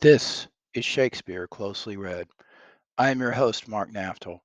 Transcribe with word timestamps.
This 0.00 0.46
is 0.74 0.84
Shakespeare 0.84 1.48
Closely 1.48 1.96
Read. 1.96 2.28
I 2.98 3.08
am 3.08 3.18
your 3.18 3.32
host, 3.32 3.66
Mark 3.66 3.90
Naftel. 3.90 4.40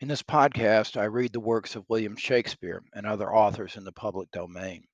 In 0.00 0.08
this 0.08 0.22
podcast, 0.22 1.00
I 1.00 1.04
read 1.04 1.32
the 1.32 1.40
works 1.40 1.76
of 1.76 1.88
William 1.88 2.14
Shakespeare 2.14 2.82
and 2.92 3.06
other 3.06 3.34
authors 3.34 3.76
in 3.78 3.84
the 3.84 3.92
public 3.92 4.30
domain. 4.32 4.84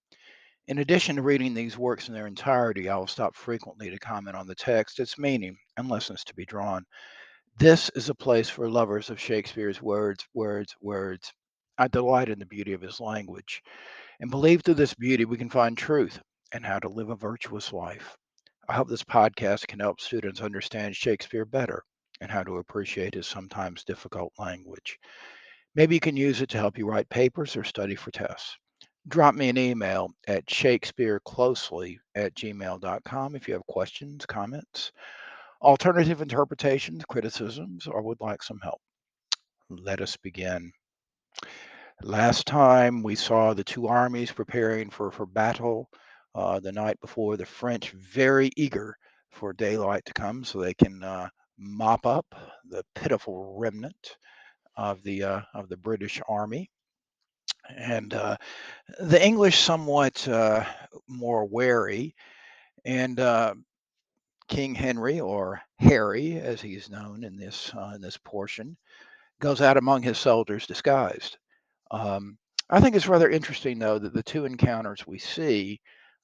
In 0.68 0.78
addition 0.78 1.16
to 1.16 1.22
reading 1.22 1.52
these 1.52 1.76
works 1.76 2.06
in 2.06 2.14
their 2.14 2.28
entirety, 2.28 2.88
I 2.88 2.96
will 2.96 3.08
stop 3.08 3.34
frequently 3.34 3.90
to 3.90 3.98
comment 3.98 4.36
on 4.36 4.46
the 4.46 4.54
text, 4.54 5.00
its 5.00 5.18
meaning, 5.18 5.56
and 5.76 5.88
lessons 5.88 6.22
to 6.24 6.34
be 6.34 6.44
drawn. 6.44 6.84
This 7.58 7.90
is 7.96 8.08
a 8.08 8.14
place 8.14 8.48
for 8.48 8.70
lovers 8.70 9.10
of 9.10 9.18
Shakespeare's 9.18 9.82
words, 9.82 10.24
words, 10.32 10.76
words. 10.80 11.32
I 11.76 11.88
delight 11.88 12.28
in 12.28 12.38
the 12.38 12.46
beauty 12.46 12.72
of 12.72 12.82
his 12.82 13.00
language 13.00 13.62
and 14.20 14.30
believe 14.30 14.62
through 14.62 14.74
this 14.74 14.94
beauty 14.94 15.24
we 15.24 15.38
can 15.38 15.50
find 15.50 15.76
truth 15.76 16.20
and 16.52 16.64
how 16.64 16.78
to 16.78 16.88
live 16.88 17.10
a 17.10 17.16
virtuous 17.16 17.72
life. 17.72 18.16
I 18.70 18.74
hope 18.74 18.88
this 18.88 19.04
podcast 19.04 19.66
can 19.66 19.80
help 19.80 19.98
students 19.98 20.42
understand 20.42 20.94
Shakespeare 20.94 21.46
better 21.46 21.82
and 22.20 22.30
how 22.30 22.42
to 22.42 22.58
appreciate 22.58 23.14
his 23.14 23.26
sometimes 23.26 23.82
difficult 23.82 24.32
language. 24.38 24.98
Maybe 25.74 25.94
you 25.94 26.00
can 26.00 26.18
use 26.18 26.42
it 26.42 26.50
to 26.50 26.58
help 26.58 26.76
you 26.76 26.86
write 26.86 27.08
papers 27.08 27.56
or 27.56 27.64
study 27.64 27.94
for 27.94 28.10
tests. 28.10 28.56
Drop 29.08 29.34
me 29.34 29.48
an 29.48 29.56
email 29.56 30.10
at 30.26 30.44
shakespeareclosely 30.46 31.96
at 32.14 32.34
gmail.com 32.34 33.36
if 33.36 33.48
you 33.48 33.54
have 33.54 33.66
questions, 33.68 34.26
comments, 34.26 34.92
alternative 35.62 36.20
interpretations, 36.20 37.06
criticisms, 37.06 37.86
or 37.86 38.02
would 38.02 38.20
like 38.20 38.42
some 38.42 38.60
help. 38.62 38.80
Let 39.70 40.02
us 40.02 40.14
begin. 40.18 40.72
Last 42.02 42.46
time 42.46 43.02
we 43.02 43.14
saw 43.14 43.54
the 43.54 43.64
two 43.64 43.86
armies 43.86 44.30
preparing 44.30 44.90
for, 44.90 45.10
for 45.10 45.24
battle 45.24 45.88
uh, 46.34 46.60
the 46.60 46.72
night 46.72 47.00
before. 47.00 47.36
The 47.36 47.46
French 47.46 47.90
very 47.90 48.50
eager 48.56 48.96
for 49.30 49.52
daylight 49.52 50.04
to 50.06 50.12
come 50.12 50.44
so 50.44 50.60
they 50.60 50.74
can 50.74 51.02
uh, 51.02 51.28
mop 51.58 52.06
up 52.06 52.26
the 52.68 52.84
pitiful 52.94 53.56
remnant 53.58 54.16
of 54.76 55.02
the 55.02 55.22
uh, 55.24 55.40
of 55.54 55.68
the 55.68 55.76
British 55.76 56.20
army, 56.28 56.70
and 57.76 58.14
uh, 58.14 58.36
the 59.00 59.24
English 59.24 59.58
somewhat 59.58 60.26
uh, 60.28 60.64
more 61.08 61.44
wary, 61.44 62.14
and 62.84 63.18
uh, 63.20 63.54
King 64.48 64.74
Henry 64.74 65.20
or 65.20 65.60
Harry, 65.78 66.40
as 66.40 66.60
he's 66.60 66.90
known 66.90 67.24
in 67.24 67.36
this 67.36 67.72
in 67.94 68.00
this 68.00 68.16
portion, 68.16 68.76
goes 69.40 69.60
out 69.60 69.76
among 69.76 70.02
his 70.02 70.18
soldiers 70.18 70.66
disguised. 70.66 71.38
Um, 71.90 72.38
I 72.70 72.80
think 72.80 72.96
it's 72.96 73.08
rather 73.08 73.30
interesting, 73.30 73.78
though, 73.78 73.98
that 73.98 74.12
the 74.12 74.22
two 74.22 74.44
encounters 74.44 75.06
we 75.06 75.18
see 75.18 75.80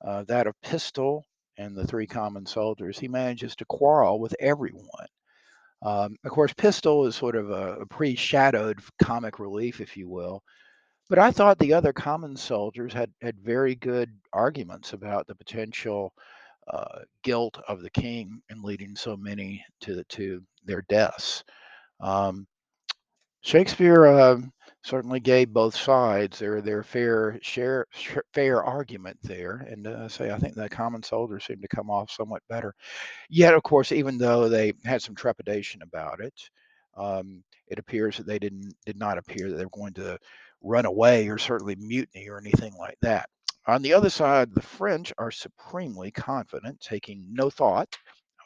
uh, 0.07 0.25
that 0.25 0.47
of 0.47 0.55
Pistol 0.63 1.25
and 1.57 1.77
the 1.77 1.87
three 1.87 2.07
common 2.07 2.47
soldiers, 2.47 2.99
he 2.99 3.09
manages 3.09 3.55
to 3.57 3.65
quarrel 3.67 4.21
with 4.21 4.35
everyone. 4.41 5.07
Um, 5.83 6.17
of 6.25 6.31
course, 6.31 6.53
Pistol 6.55 7.07
is 7.07 7.15
sort 7.15 7.37
of 7.37 7.51
a, 7.51 7.75
a 7.81 7.87
pre 7.87 8.15
shadowed 8.15 8.81
comic 9.03 9.39
relief, 9.39 9.81
if 9.81 9.97
you 9.97 10.09
will. 10.09 10.43
But 11.11 11.19
I 11.19 11.31
thought 11.31 11.59
the 11.59 11.75
other 11.75 11.93
common 11.93 12.37
soldiers 12.37 12.93
had, 12.93 13.13
had 13.21 13.39
very 13.39 13.75
good 13.75 14.11
arguments 14.33 14.95
about 14.95 15.27
the 15.27 15.35
potential 15.35 16.15
uh, 16.69 17.01
guilt 17.23 17.59
of 17.69 17.83
the 17.83 17.91
king 17.91 18.41
in 18.49 18.63
leading 18.63 18.97
so 18.97 19.17
many 19.17 19.63
to, 19.83 20.03
to 20.05 20.43
their 20.65 20.83
deaths. 20.89 21.45
Um, 22.01 22.47
Shakespeare 23.43 24.07
uh, 24.07 24.39
certainly 24.85 25.19
gave 25.19 25.53
both 25.53 25.75
sides 25.75 26.39
their 26.39 26.61
their 26.61 26.83
fair 26.83 27.39
share 27.43 27.87
fair 28.33 28.63
argument 28.63 29.19
there, 29.23 29.67
and 29.71 29.87
uh, 29.87 30.09
say 30.09 30.31
I 30.31 30.39
think 30.39 30.55
the 30.55 30.69
common 30.69 31.03
soldier 31.03 31.41
seemed 31.41 31.63
to 31.63 31.77
come 31.77 31.91
off 31.91 32.11
somewhat 32.11 32.43
better. 32.49 32.75
Yet, 33.31 33.55
of 33.55 33.63
course, 33.63 33.93
even 33.93 34.19
though 34.19 34.49
they 34.49 34.75
had 34.85 35.03
some 35.03 35.15
trepidation 35.15 35.83
about 35.83 36.21
it, 36.21 36.35
um, 36.97 37.43
it 37.69 37.79
appears 37.79 38.19
that 38.19 38.27
they 38.27 38.39
didn't 38.39 38.75
did 38.87 38.99
not 38.99 39.19
appear 39.19 39.51
that 39.51 39.57
they 39.57 39.65
were 39.65 39.71
going 39.71 39.95
to 39.95 40.19
run 40.63 40.87
away 40.87 41.29
or 41.29 41.39
certainly 41.39 41.77
mutiny 41.77 42.29
or 42.29 42.39
anything 42.39 42.75
like 42.79 42.99
that. 43.03 43.29
On 43.67 43.81
the 43.81 43.95
other 43.95 44.11
side, 44.11 44.55
the 44.55 44.63
French 44.63 45.13
are 45.17 45.31
supremely 45.31 46.11
confident, 46.11 46.79
taking 46.81 47.27
no 47.31 47.49
thought 47.49 47.97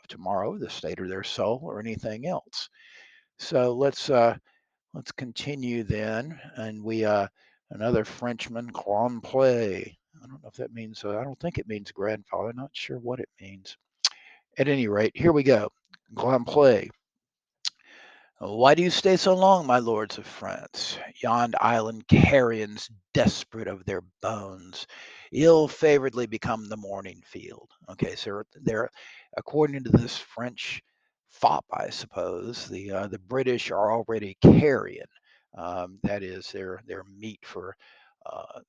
of 0.00 0.08
tomorrow, 0.08 0.56
the 0.56 0.70
state 0.70 1.00
of 1.00 1.08
their 1.08 1.24
soul, 1.24 1.60
or 1.64 1.80
anything 1.80 2.26
else. 2.26 2.68
So 3.38 3.72
let's 3.74 4.10
uh, 4.10 4.36
Let's 4.94 5.12
continue 5.12 5.84
then, 5.84 6.40
and 6.56 6.82
we 6.82 7.04
uh 7.04 7.28
another 7.70 8.04
Frenchman, 8.04 8.68
Grand-Pré. 8.68 9.96
I 10.22 10.26
don't 10.26 10.42
know 10.42 10.48
if 10.48 10.54
that 10.54 10.72
means. 10.72 11.04
Uh, 11.04 11.18
I 11.18 11.24
don't 11.24 11.38
think 11.38 11.58
it 11.58 11.68
means 11.68 11.92
grandfather. 11.92 12.52
Not 12.54 12.70
sure 12.72 12.98
what 12.98 13.20
it 13.20 13.28
means. 13.40 13.76
At 14.58 14.68
any 14.68 14.88
rate, 14.88 15.12
here 15.14 15.32
we 15.32 15.42
go. 15.42 15.70
Grand-Pré. 16.14 16.88
Why 18.40 18.74
do 18.74 18.82
you 18.84 18.90
stay 18.90 19.16
so 19.16 19.34
long, 19.34 19.66
my 19.66 19.80
lords 19.80 20.16
of 20.16 20.24
France? 20.24 20.96
Yond 21.22 21.56
island 21.60 22.06
carrions, 22.06 22.88
desperate 23.12 23.66
of 23.66 23.84
their 23.84 24.02
bones, 24.22 24.86
ill 25.32 25.66
favoredly 25.66 26.26
become 26.26 26.68
the 26.68 26.76
morning 26.76 27.20
field. 27.26 27.68
Okay, 27.90 28.14
so 28.14 28.44
they're 28.62 28.90
according 29.36 29.82
to 29.84 29.90
this 29.90 30.16
French 30.16 30.80
fop, 31.30 31.64
I 31.72 31.90
suppose. 31.90 32.66
The 32.68 32.90
uh, 32.92 33.06
the 33.08 33.18
British 33.20 33.70
are 33.70 33.92
already 33.92 34.36
carrion. 34.42 35.06
Um, 35.56 35.98
that 36.04 36.22
is 36.22 36.50
their 36.52 36.80
their 36.86 37.04
meat 37.04 37.40
for 37.44 37.76
uh, 38.26 38.60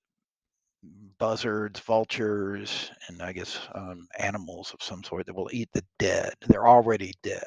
buzzards, 1.17 1.79
vultures, 1.81 2.91
and 3.07 3.21
I 3.21 3.33
guess 3.33 3.59
um, 3.75 4.07
animals 4.17 4.73
of 4.73 4.83
some 4.83 5.03
sort 5.03 5.25
that 5.25 5.35
will 5.35 5.49
eat 5.51 5.69
the 5.73 5.83
dead. 5.97 6.33
They're 6.47 6.67
already 6.67 7.13
dead. 7.23 7.43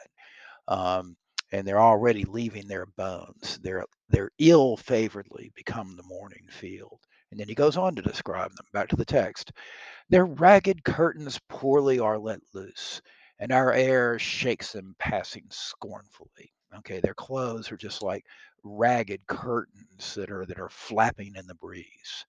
Um, 0.69 1.17
and 1.53 1.67
they're 1.67 1.81
already 1.81 2.25
leaving 2.25 2.67
their 2.67 2.87
bones. 2.97 3.59
They're 3.63 3.85
they're 4.09 4.31
ill 4.39 4.77
favoredly 4.77 5.53
become 5.55 5.97
the 5.97 6.03
morning 6.05 6.47
field. 6.51 7.01
And 7.31 7.41
then 7.41 7.49
he 7.49 7.55
goes 7.55 7.77
on 7.77 7.95
to 7.97 8.03
describe 8.03 8.51
them. 8.55 8.67
Back 8.73 8.89
to 8.89 8.97
the 8.97 9.05
text. 9.05 9.53
Their 10.11 10.27
ragged 10.27 10.85
curtains 10.85 11.41
poorly 11.49 11.99
are 11.99 12.19
let 12.19 12.41
loose, 12.55 13.01
and 13.43 13.51
our 13.51 13.73
air 13.73 14.21
shakes 14.21 14.71
them 14.71 14.95
passing 15.01 15.45
scornfully. 15.51 16.53
Okay, 16.79 17.01
their 17.01 17.15
clothes 17.15 17.73
are 17.73 17.77
just 17.77 18.01
like 18.01 18.25
ragged 18.63 19.27
curtains 19.27 20.15
that 20.15 20.31
are 20.31 20.47
that 20.47 20.61
are 20.61 20.69
flapping 20.69 21.35
in 21.35 21.49
the 21.49 21.57
breeze. 21.57 22.25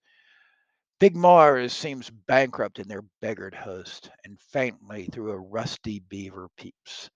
Big 1.00 1.16
Mars 1.16 1.72
seems 1.72 2.10
bankrupt 2.10 2.80
in 2.80 2.88
their 2.88 3.04
beggared 3.22 3.54
host, 3.54 4.10
and 4.26 4.40
faintly 4.40 5.06
through 5.06 5.32
a 5.32 5.40
rusty 5.40 6.02
beaver 6.10 6.50
peeps. 6.58 7.12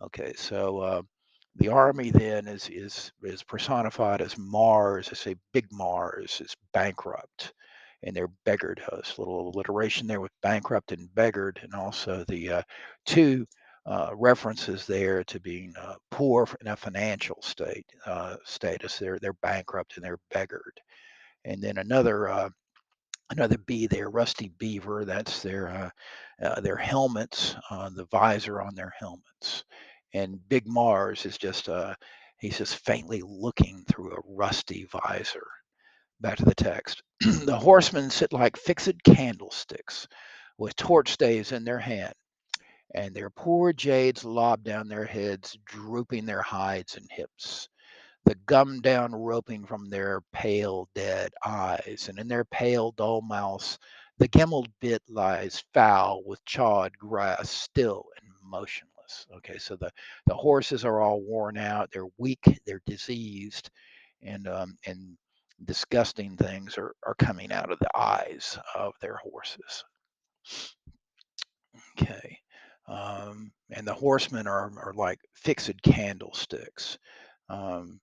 Okay, 0.00 0.34
so 0.36 0.78
uh, 0.78 1.02
the 1.56 1.68
army 1.68 2.12
then 2.12 2.46
is 2.46 2.68
is 2.68 3.10
is 3.24 3.42
personified 3.42 4.20
as 4.20 4.38
Mars. 4.38 5.08
I 5.10 5.14
say 5.14 5.34
Big 5.52 5.66
Mars 5.72 6.40
is 6.40 6.54
bankrupt, 6.72 7.52
and 8.04 8.14
their 8.16 8.28
beggared 8.44 8.80
host. 8.80 9.18
Little 9.18 9.50
alliteration 9.50 10.06
there 10.06 10.20
with 10.20 10.32
bankrupt 10.42 10.92
and 10.92 11.12
beggared, 11.14 11.60
and 11.62 11.74
also 11.74 12.24
the 12.28 12.50
uh, 12.50 12.62
two 13.06 13.46
uh, 13.86 14.10
references 14.14 14.86
there 14.86 15.24
to 15.24 15.40
being 15.40 15.74
uh, 15.80 15.94
poor 16.10 16.48
in 16.60 16.68
a 16.68 16.76
financial 16.76 17.38
state 17.42 17.86
uh, 18.06 18.36
status. 18.44 18.98
They're 18.98 19.18
they're 19.20 19.34
bankrupt 19.42 19.96
and 19.96 20.04
they're 20.04 20.20
beggared, 20.32 20.78
and 21.44 21.62
then 21.62 21.78
another 21.78 22.28
uh, 22.28 22.50
another 23.30 23.58
B 23.66 23.86
there, 23.86 24.10
rusty 24.10 24.52
beaver. 24.58 25.04
That's 25.04 25.42
their 25.42 25.68
uh, 25.68 25.90
uh, 26.46 26.60
their 26.60 26.76
helmets, 26.76 27.56
uh, 27.70 27.90
the 27.90 28.06
visor 28.06 28.60
on 28.62 28.74
their 28.74 28.92
helmets, 28.98 29.64
and 30.14 30.38
Big 30.48 30.66
Mars 30.66 31.26
is 31.26 31.38
just 31.38 31.68
uh, 31.68 31.94
he's 32.38 32.58
just 32.58 32.84
faintly 32.84 33.22
looking 33.24 33.84
through 33.88 34.12
a 34.12 34.20
rusty 34.28 34.86
visor. 34.92 35.46
Back 36.22 36.38
to 36.38 36.44
the 36.44 36.54
text. 36.54 37.02
the 37.20 37.58
horsemen 37.58 38.08
sit 38.08 38.32
like 38.32 38.56
fixed 38.56 39.02
candlesticks, 39.04 40.08
with 40.56 40.76
torch 40.76 41.10
staves 41.10 41.52
in 41.52 41.64
their 41.64 41.78
hand, 41.78 42.14
and 42.94 43.14
their 43.14 43.30
poor 43.30 43.72
jades 43.74 44.24
lob 44.24 44.64
down 44.64 44.88
their 44.88 45.04
heads, 45.04 45.58
drooping 45.66 46.24
their 46.24 46.42
hides 46.42 46.96
and 46.96 47.06
hips 47.10 47.68
the 48.24 48.34
gum 48.46 48.80
down 48.80 49.12
roping 49.14 49.64
from 49.64 49.88
their 49.88 50.20
pale 50.32 50.88
dead 50.94 51.32
eyes, 51.44 52.06
and 52.08 52.18
in 52.18 52.28
their 52.28 52.44
pale 52.44 52.92
dull 52.92 53.20
mouths 53.20 53.78
the 54.18 54.28
gimmeled 54.28 54.68
bit 54.80 55.02
lies 55.08 55.64
foul 55.74 56.22
with 56.24 56.44
chawed 56.44 56.96
grass, 56.98 57.50
still 57.50 58.04
and 58.20 58.30
motionless. 58.44 59.26
Okay, 59.36 59.58
so 59.58 59.74
the, 59.74 59.90
the 60.26 60.34
horses 60.34 60.84
are 60.84 61.00
all 61.00 61.20
worn 61.22 61.56
out, 61.56 61.90
they're 61.90 62.06
weak, 62.18 62.60
they're 62.64 62.82
diseased, 62.86 63.70
and 64.22 64.46
um, 64.46 64.76
and 64.86 65.16
disgusting 65.64 66.36
things 66.36 66.78
are, 66.78 66.94
are 67.06 67.14
coming 67.14 67.52
out 67.52 67.70
of 67.70 67.78
the 67.78 67.98
eyes 67.98 68.58
of 68.74 68.94
their 69.00 69.16
horses. 69.16 69.84
Okay. 72.00 72.38
Um, 72.88 73.52
and 73.70 73.86
the 73.86 73.94
horsemen 73.94 74.46
are, 74.46 74.72
are 74.78 74.92
like 74.94 75.18
fixed 75.34 75.82
candlesticks. 75.82 76.98
Um, 77.48 78.00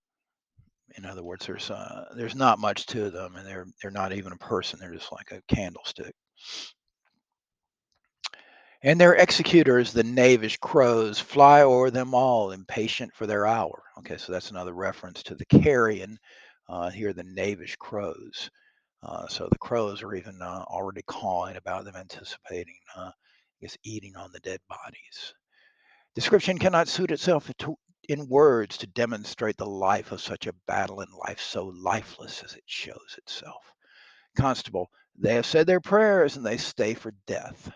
in 0.97 1.05
other 1.05 1.23
words, 1.23 1.45
there's 1.45 1.69
uh, 1.69 2.05
there's 2.15 2.35
not 2.35 2.59
much 2.59 2.85
to 2.87 3.09
them, 3.09 3.35
and 3.35 3.45
they're 3.45 3.67
they're 3.81 3.91
not 3.91 4.13
even 4.13 4.31
a 4.31 4.37
person. 4.37 4.79
They're 4.79 4.93
just 4.93 5.11
like 5.11 5.31
a 5.31 5.41
candlestick. 5.53 6.15
And 8.81 8.99
their 8.99 9.15
executors, 9.15 9.91
the 9.91 10.03
knavish 10.03 10.57
crows, 10.57 11.19
fly 11.19 11.63
o'er 11.63 11.91
them 11.91 12.13
all, 12.13 12.51
impatient 12.51 13.13
for 13.13 13.27
their 13.27 13.45
hour. 13.45 13.83
Okay, 13.99 14.15
so 14.15 14.31
that's 14.31 14.51
another 14.51 14.73
reference 14.73 15.21
to 15.23 15.35
the 15.35 15.45
carrion. 15.45 16.17
Uh, 16.69 16.89
here, 16.91 17.13
the 17.13 17.23
knavish 17.23 17.75
crows. 17.77 18.51
Uh, 19.01 19.27
so 19.27 19.47
the 19.49 19.57
crows 19.57 20.03
are 20.03 20.13
even 20.13 20.39
uh, 20.41 20.63
already 20.67 21.01
calling 21.07 21.55
about 21.55 21.83
them 21.83 21.95
anticipating, 21.95 22.77
uh, 22.95 23.11
eating 23.83 24.15
on 24.15 24.31
the 24.31 24.39
dead 24.41 24.59
bodies. 24.69 25.33
Description 26.15 26.59
cannot 26.59 26.87
suit 26.87 27.11
itself 27.11 27.51
to, 27.57 27.75
in 28.07 28.27
words 28.27 28.77
to 28.77 28.87
demonstrate 28.87 29.57
the 29.57 29.65
life 29.65 30.11
of 30.11 30.21
such 30.21 30.47
a 30.47 30.53
battle 30.67 30.99
and 30.99 31.11
life 31.27 31.39
so 31.39 31.65
lifeless 31.65 32.43
as 32.43 32.53
it 32.53 32.63
shows 32.65 33.15
itself. 33.17 33.73
Constable, 34.35 34.89
they 35.17 35.35
have 35.35 35.45
said 35.45 35.65
their 35.65 35.81
prayers 35.81 36.37
and 36.37 36.45
they 36.45 36.57
stay 36.57 36.93
for 36.93 37.13
death. 37.25 37.71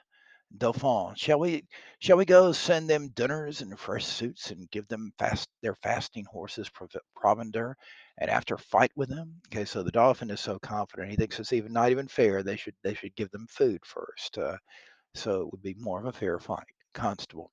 Dauphin, 0.55 1.15
shall 1.15 1.39
we 1.39 1.65
shall 1.99 2.17
we 2.17 2.25
go 2.25 2.51
send 2.51 2.87
them 2.87 3.09
dinners 3.09 3.61
and 3.61 3.79
fresh 3.79 4.05
suits 4.05 4.51
and 4.51 4.69
give 4.69 4.87
them 4.87 5.11
fast 5.17 5.49
their 5.61 5.75
fasting 5.75 6.25
horses 6.25 6.69
prov- 6.69 6.95
provender 7.15 7.73
and 8.19 8.29
after 8.29 8.57
fight 8.57 8.91
with 8.95 9.09
them? 9.09 9.33
Okay, 9.47 9.65
so 9.65 9.83
the 9.83 9.91
dolphin 9.91 10.29
is 10.29 10.39
so 10.39 10.59
confident 10.59 11.09
he 11.09 11.15
thinks 11.15 11.39
it's 11.39 11.53
even 11.53 11.73
not 11.73 11.91
even 11.91 12.07
fair. 12.07 12.43
They 12.43 12.55
should 12.55 12.75
they 12.83 12.93
should 12.93 13.15
give 13.15 13.31
them 13.31 13.47
food 13.49 13.79
first. 13.85 14.37
Uh, 14.37 14.57
so 15.15 15.41
it 15.41 15.51
would 15.51 15.61
be 15.61 15.75
more 15.79 15.99
of 15.99 16.05
a 16.05 16.11
fair 16.11 16.39
fight. 16.39 16.65
Constable. 16.93 17.51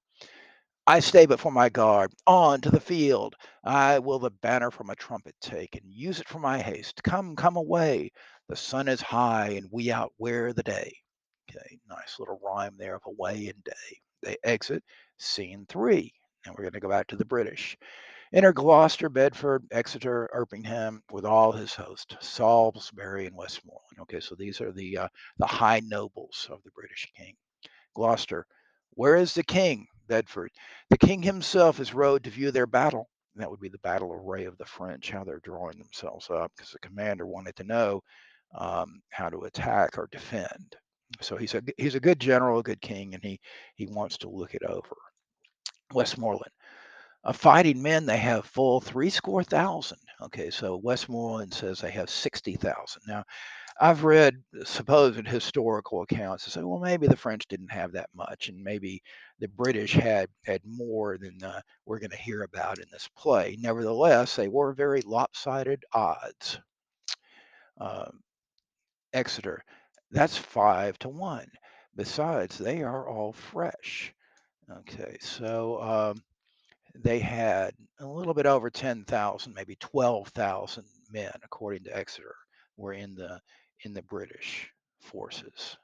I 0.86 0.98
stay 1.00 1.26
before 1.26 1.52
my 1.52 1.68
guard. 1.68 2.12
On 2.26 2.60
to 2.62 2.70
the 2.70 2.80
field. 2.80 3.36
I 3.64 3.98
will 3.98 4.18
the 4.18 4.30
banner 4.30 4.70
from 4.70 4.90
a 4.90 4.96
trumpet 4.96 5.36
take 5.40 5.76
and 5.76 5.84
use 5.86 6.20
it 6.20 6.28
for 6.28 6.38
my 6.40 6.58
haste. 6.58 7.02
Come, 7.04 7.36
come 7.36 7.56
away. 7.56 8.10
The 8.48 8.56
sun 8.56 8.88
is 8.88 9.00
high 9.00 9.50
and 9.50 9.68
we 9.70 9.92
outwear 9.92 10.52
the 10.52 10.62
day. 10.62 10.92
Okay, 11.50 11.78
nice 11.88 12.18
little 12.18 12.40
rhyme 12.44 12.74
there 12.78 12.96
of 12.96 13.02
away 13.06 13.52
and 13.54 13.62
day. 13.62 13.98
They 14.22 14.36
exit 14.42 14.82
scene 15.18 15.66
three. 15.68 16.12
And 16.44 16.54
we're 16.54 16.64
going 16.64 16.72
to 16.72 16.80
go 16.80 16.88
back 16.88 17.06
to 17.08 17.16
the 17.16 17.24
British. 17.24 17.76
Enter 18.32 18.52
Gloucester, 18.52 19.08
Bedford, 19.08 19.64
Exeter, 19.72 20.30
Erpingham 20.32 21.02
with 21.10 21.24
all 21.24 21.50
his 21.50 21.74
host, 21.74 22.16
Salisbury 22.20 23.26
and 23.26 23.36
Westmoreland. 23.36 23.98
Okay, 24.00 24.20
so 24.20 24.36
these 24.36 24.60
are 24.60 24.72
the 24.72 24.98
uh, 24.98 25.08
the 25.38 25.46
high 25.46 25.80
nobles 25.80 26.46
of 26.50 26.62
the 26.62 26.70
British 26.70 27.10
king. 27.16 27.34
Gloucester, 27.94 28.46
where 28.90 29.16
is 29.16 29.34
the 29.34 29.42
king? 29.42 29.86
Bedford, 30.06 30.50
the 30.90 30.98
king 30.98 31.22
himself 31.22 31.78
is 31.80 31.94
rode 31.94 32.24
to 32.24 32.30
view 32.30 32.50
their 32.50 32.66
battle. 32.66 33.08
And 33.34 33.42
that 33.42 33.50
would 33.50 33.60
be 33.60 33.68
the 33.68 33.78
battle 33.78 34.12
array 34.12 34.44
of 34.44 34.58
the 34.58 34.64
French, 34.64 35.10
how 35.10 35.22
they're 35.22 35.40
drawing 35.44 35.78
themselves 35.78 36.28
up, 36.30 36.50
because 36.56 36.72
the 36.72 36.80
commander 36.80 37.26
wanted 37.26 37.54
to 37.56 37.64
know 37.64 38.02
um, 38.58 39.00
how 39.10 39.28
to 39.28 39.42
attack 39.42 39.96
or 39.96 40.08
defend. 40.10 40.76
So 41.20 41.36
he's 41.36 41.54
a 41.54 41.62
he's 41.76 41.94
a 41.94 42.00
good 42.00 42.20
general, 42.20 42.58
a 42.58 42.62
good 42.64 42.80
king, 42.80 43.14
and 43.14 43.22
he 43.22 43.40
he 43.76 43.86
wants 43.86 44.18
to 44.18 44.28
look 44.28 44.54
it 44.54 44.62
over. 44.64 44.96
Westmoreland, 45.92 46.52
of 47.24 47.36
fighting 47.36 47.82
men, 47.82 48.06
they 48.06 48.16
have 48.18 48.46
full 48.46 48.80
three 48.80 49.10
score 49.10 49.44
thousand. 49.44 49.98
Okay, 50.22 50.50
so 50.50 50.76
Westmoreland 50.76 51.52
says 51.54 51.80
they 51.80 51.90
have 51.90 52.10
sixty 52.10 52.56
thousand. 52.56 53.02
Now, 53.06 53.24
I've 53.80 54.04
read 54.04 54.42
supposed 54.64 55.26
historical 55.26 56.02
accounts 56.02 56.44
that 56.44 56.50
say, 56.50 56.62
well, 56.62 56.80
maybe 56.80 57.06
the 57.06 57.16
French 57.16 57.46
didn't 57.48 57.72
have 57.72 57.92
that 57.92 58.10
much, 58.14 58.48
and 58.48 58.62
maybe 58.62 59.02
the 59.38 59.48
British 59.48 59.92
had 59.92 60.28
had 60.44 60.60
more 60.64 61.16
than 61.18 61.42
uh, 61.42 61.60
we're 61.86 61.98
going 61.98 62.10
to 62.10 62.16
hear 62.16 62.42
about 62.42 62.78
in 62.78 62.84
this 62.92 63.08
play. 63.16 63.56
Nevertheless, 63.58 64.36
they 64.36 64.48
were 64.48 64.74
very 64.74 65.00
lopsided 65.02 65.82
odds. 65.94 66.58
Um, 67.78 68.20
Exeter, 69.12 69.64
that's 70.10 70.36
five 70.36 70.98
to 71.00 71.08
one. 71.08 71.46
Besides, 71.96 72.58
they 72.58 72.82
are 72.82 73.08
all 73.08 73.32
fresh. 73.32 74.12
Okay, 74.70 75.16
so 75.20 75.80
um, 75.82 76.22
they 76.94 77.18
had 77.18 77.74
a 78.00 78.06
little 78.06 78.34
bit 78.34 78.46
over 78.46 78.70
10,000, 78.70 79.54
maybe 79.54 79.76
12,000 79.76 80.84
men, 81.10 81.32
according 81.44 81.84
to 81.84 81.96
Exeter, 81.96 82.34
were 82.76 82.92
in 82.92 83.14
the 83.14 83.40
in 83.84 83.94
the 83.94 84.02
British 84.02 84.70
forces. 85.00 85.76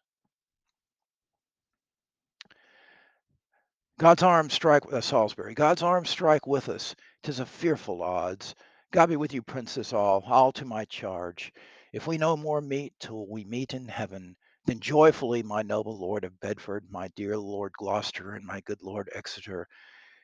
God's 3.98 4.22
arms 4.22 4.52
strike 4.52 4.84
with 4.84 4.94
uh, 4.94 5.00
Salisbury. 5.00 5.54
God's 5.54 5.82
arms 5.82 6.10
strike 6.10 6.46
with 6.46 6.68
us. 6.68 6.94
Tis 7.22 7.40
a 7.40 7.46
fearful 7.46 8.02
odds. 8.02 8.54
God 8.92 9.08
be 9.08 9.16
with 9.16 9.32
you, 9.32 9.40
princes 9.40 9.94
all, 9.94 10.22
all 10.26 10.52
to 10.52 10.66
my 10.66 10.84
charge. 10.84 11.52
If 11.94 12.06
we 12.06 12.18
no 12.18 12.36
more 12.36 12.60
meet 12.60 12.92
till 13.00 13.26
we 13.26 13.44
meet 13.44 13.72
in 13.72 13.88
heaven, 13.88 14.36
then 14.66 14.80
joyfully, 14.80 15.42
my 15.42 15.62
noble 15.62 15.98
lord 15.98 16.24
of 16.24 16.38
Bedford, 16.40 16.84
my 16.90 17.08
dear 17.16 17.38
lord 17.38 17.72
Gloucester, 17.78 18.34
and 18.34 18.44
my 18.44 18.60
good 18.60 18.82
lord 18.82 19.08
Exeter, 19.14 19.66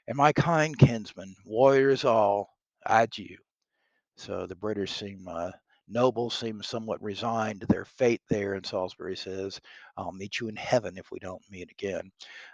and 0.08 0.16
my 0.16 0.32
kind 0.32 0.76
kinsmen, 0.78 1.34
warriors 1.46 2.04
all, 2.04 2.50
adieu. 2.86 3.36
So 4.16 4.46
the 4.46 4.56
British 4.56 4.92
seem 4.92 5.26
uh, 5.28 5.50
nobles 5.88 6.34
seem 6.34 6.62
somewhat 6.62 7.02
resigned 7.02 7.60
to 7.60 7.66
their 7.66 7.84
fate 7.84 8.22
there. 8.28 8.54
And 8.54 8.64
Salisbury 8.66 9.16
says, 9.16 9.60
"I'll 9.96 10.12
meet 10.12 10.40
you 10.40 10.48
in 10.48 10.56
heaven 10.56 10.98
if 10.98 11.10
we 11.10 11.18
don't 11.18 11.42
meet 11.50 11.70
again." 11.70 12.10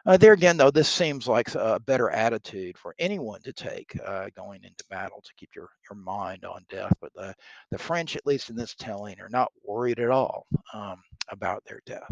Uh, 0.06 0.16
there 0.16 0.32
again, 0.32 0.56
though, 0.56 0.70
this 0.70 0.88
seems 0.88 1.28
like 1.28 1.54
a 1.54 1.80
better 1.80 2.10
attitude 2.10 2.78
for 2.78 2.94
anyone 2.98 3.42
to 3.42 3.52
take 3.52 3.98
uh, 4.06 4.28
going 4.36 4.62
into 4.64 4.84
battle 4.90 5.20
to 5.24 5.34
keep 5.36 5.50
your 5.56 5.68
your 5.90 5.98
mind 5.98 6.44
on 6.44 6.64
death. 6.70 6.92
But 7.00 7.12
the 7.14 7.34
the 7.70 7.78
French, 7.78 8.16
at 8.16 8.26
least 8.26 8.50
in 8.50 8.56
this 8.56 8.74
telling, 8.76 9.20
are 9.20 9.30
not 9.30 9.52
worried 9.64 10.00
at 10.00 10.10
all 10.10 10.46
um, 10.74 11.02
about 11.30 11.64
their 11.66 11.80
death. 11.86 12.10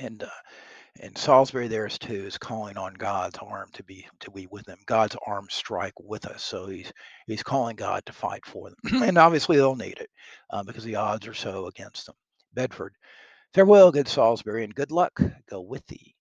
And 0.00 0.22
uh, 0.22 0.28
and 1.00 1.16
Salisbury 1.18 1.68
there 1.68 1.86
is 1.86 1.98
too 1.98 2.26
is 2.26 2.38
calling 2.38 2.76
on 2.76 2.94
God's 2.94 3.38
arm 3.42 3.68
to 3.74 3.82
be 3.82 4.06
to 4.20 4.30
be 4.30 4.46
with 4.46 4.64
them. 4.66 4.78
God's 4.86 5.16
arm 5.26 5.46
strike 5.50 5.94
with 6.00 6.26
us. 6.26 6.42
So 6.42 6.66
he's 6.66 6.92
he's 7.26 7.42
calling 7.42 7.76
God 7.76 8.04
to 8.06 8.12
fight 8.12 8.46
for 8.46 8.70
them, 8.70 9.02
and 9.02 9.18
obviously 9.18 9.56
they'll 9.56 9.76
need 9.76 9.98
it 9.98 10.10
uh, 10.50 10.62
because 10.62 10.84
the 10.84 10.96
odds 10.96 11.26
are 11.26 11.34
so 11.34 11.66
against 11.66 12.06
them. 12.06 12.14
Bedford, 12.54 12.94
farewell, 13.54 13.92
good 13.92 14.08
Salisbury, 14.08 14.64
and 14.64 14.74
good 14.74 14.92
luck 14.92 15.20
go 15.50 15.60
with 15.60 15.86
thee. 15.86 16.14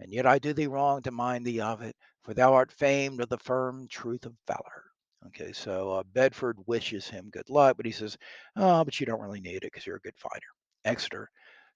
And 0.00 0.12
yet 0.12 0.26
I 0.26 0.38
do 0.38 0.52
thee 0.52 0.66
wrong 0.66 1.02
to 1.02 1.10
mind 1.10 1.44
thee 1.44 1.60
of 1.60 1.82
it, 1.82 1.96
for 2.22 2.34
thou 2.34 2.52
art 2.54 2.70
famed 2.72 3.20
of 3.20 3.28
the 3.28 3.38
firm 3.38 3.88
truth 3.88 4.26
of 4.26 4.34
valor. 4.46 4.84
Okay, 5.26 5.52
so 5.52 5.92
uh, 5.92 6.02
Bedford 6.12 6.56
wishes 6.66 7.08
him 7.08 7.30
good 7.30 7.50
luck, 7.50 7.76
but 7.76 7.86
he 7.86 7.92
says, 7.92 8.16
"Oh, 8.56 8.84
but 8.84 9.00
you 9.00 9.06
don't 9.06 9.20
really 9.20 9.40
need 9.40 9.56
it 9.56 9.62
because 9.62 9.86
you're 9.86 9.96
a 9.96 10.00
good 10.00 10.16
fighter." 10.16 10.46
Exeter, 10.84 11.28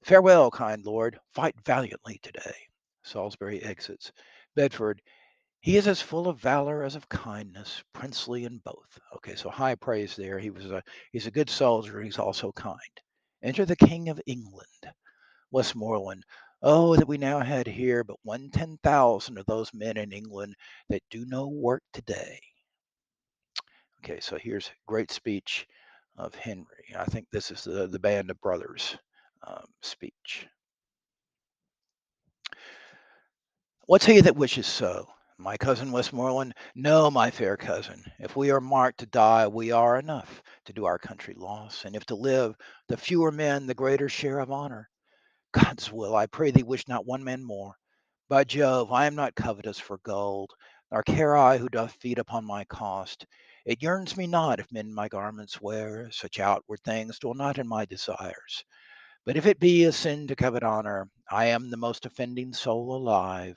Farewell, 0.04 0.50
kind 0.50 0.84
lord, 0.84 1.18
fight 1.32 1.54
valiantly 1.64 2.18
today. 2.22 2.56
Salisbury 3.04 3.62
exits. 3.62 4.10
Bedford, 4.56 5.00
he 5.60 5.76
is 5.76 5.86
as 5.86 6.02
full 6.02 6.26
of 6.26 6.40
valor 6.40 6.82
as 6.82 6.96
of 6.96 7.08
kindness, 7.08 7.84
princely 7.92 8.44
in 8.44 8.58
both. 8.64 8.98
Okay, 9.16 9.36
so 9.36 9.48
high 9.48 9.76
praise 9.76 10.16
there. 10.16 10.40
He 10.40 10.50
was 10.50 10.70
a 10.72 10.82
he's 11.12 11.28
a 11.28 11.30
good 11.30 11.48
soldier. 11.48 12.00
He's 12.00 12.18
also 12.18 12.50
kind. 12.52 12.78
Enter 13.44 13.64
the 13.64 13.76
King 13.76 14.08
of 14.08 14.20
England. 14.26 14.66
Westmoreland. 15.52 16.24
Oh, 16.62 16.96
that 16.96 17.06
we 17.06 17.18
now 17.18 17.38
had 17.40 17.66
here 17.68 18.02
but 18.02 18.16
one 18.24 18.50
ten 18.50 18.78
thousand 18.82 19.38
of 19.38 19.46
those 19.46 19.72
men 19.72 19.96
in 19.96 20.10
England 20.12 20.56
that 20.88 21.02
do 21.10 21.24
no 21.26 21.46
work 21.46 21.82
today. 21.92 22.40
Okay, 24.02 24.18
so 24.18 24.36
here's 24.36 24.72
great 24.86 25.12
speech 25.12 25.66
of 26.16 26.34
Henry. 26.34 26.92
I 26.96 27.04
think 27.04 27.26
this 27.30 27.52
is 27.52 27.62
the, 27.62 27.86
the 27.86 27.98
band 28.00 28.30
of 28.30 28.40
brothers 28.40 28.96
um, 29.46 29.64
speech. 29.82 30.46
What's 33.86 34.06
he 34.06 34.20
that 34.20 34.36
wishes 34.36 34.66
so? 34.66 35.08
My 35.38 35.56
cousin 35.56 35.90
Westmoreland? 35.90 36.54
No, 36.74 37.10
my 37.10 37.30
fair 37.30 37.56
cousin. 37.56 38.04
If 38.20 38.36
we 38.36 38.50
are 38.50 38.60
marked 38.60 39.00
to 39.00 39.06
die, 39.06 39.48
we 39.48 39.72
are 39.72 39.98
enough 39.98 40.42
to 40.66 40.72
do 40.72 40.84
our 40.84 40.98
country 40.98 41.34
loss. 41.34 41.84
And 41.84 41.96
if 41.96 42.04
to 42.06 42.14
live, 42.14 42.54
the 42.88 42.96
fewer 42.96 43.32
men, 43.32 43.66
the 43.66 43.74
greater 43.74 44.08
share 44.08 44.38
of 44.38 44.52
honor. 44.52 44.88
God's 45.52 45.92
will, 45.92 46.14
I 46.14 46.26
pray 46.26 46.52
thee, 46.52 46.62
wish 46.62 46.86
not 46.86 47.06
one 47.06 47.24
man 47.24 47.42
more. 47.42 47.74
By 48.28 48.44
Jove, 48.44 48.92
I 48.92 49.06
am 49.06 49.14
not 49.14 49.34
covetous 49.34 49.78
for 49.78 49.98
gold, 49.98 50.52
nor 50.90 51.02
care 51.02 51.36
I 51.36 51.58
who 51.58 51.68
doth 51.68 51.96
feed 52.00 52.18
upon 52.18 52.44
my 52.44 52.64
cost. 52.64 53.26
It 53.66 53.82
yearns 53.82 54.16
me 54.16 54.26
not 54.26 54.60
if 54.60 54.72
men 54.72 54.94
my 54.94 55.08
garments 55.08 55.60
wear, 55.60 56.10
such 56.10 56.40
outward 56.40 56.80
things 56.84 57.18
dwell 57.18 57.34
not 57.34 57.58
in 57.58 57.68
my 57.68 57.84
desires. 57.84 58.64
But 59.24 59.36
if 59.36 59.46
it 59.46 59.60
be 59.60 59.84
a 59.84 59.92
sin 59.92 60.26
to 60.26 60.34
covet 60.36 60.64
honor, 60.64 61.08
I 61.30 61.46
am 61.46 61.70
the 61.70 61.76
most 61.76 62.06
offending 62.06 62.52
soul 62.52 62.96
alive. 62.96 63.56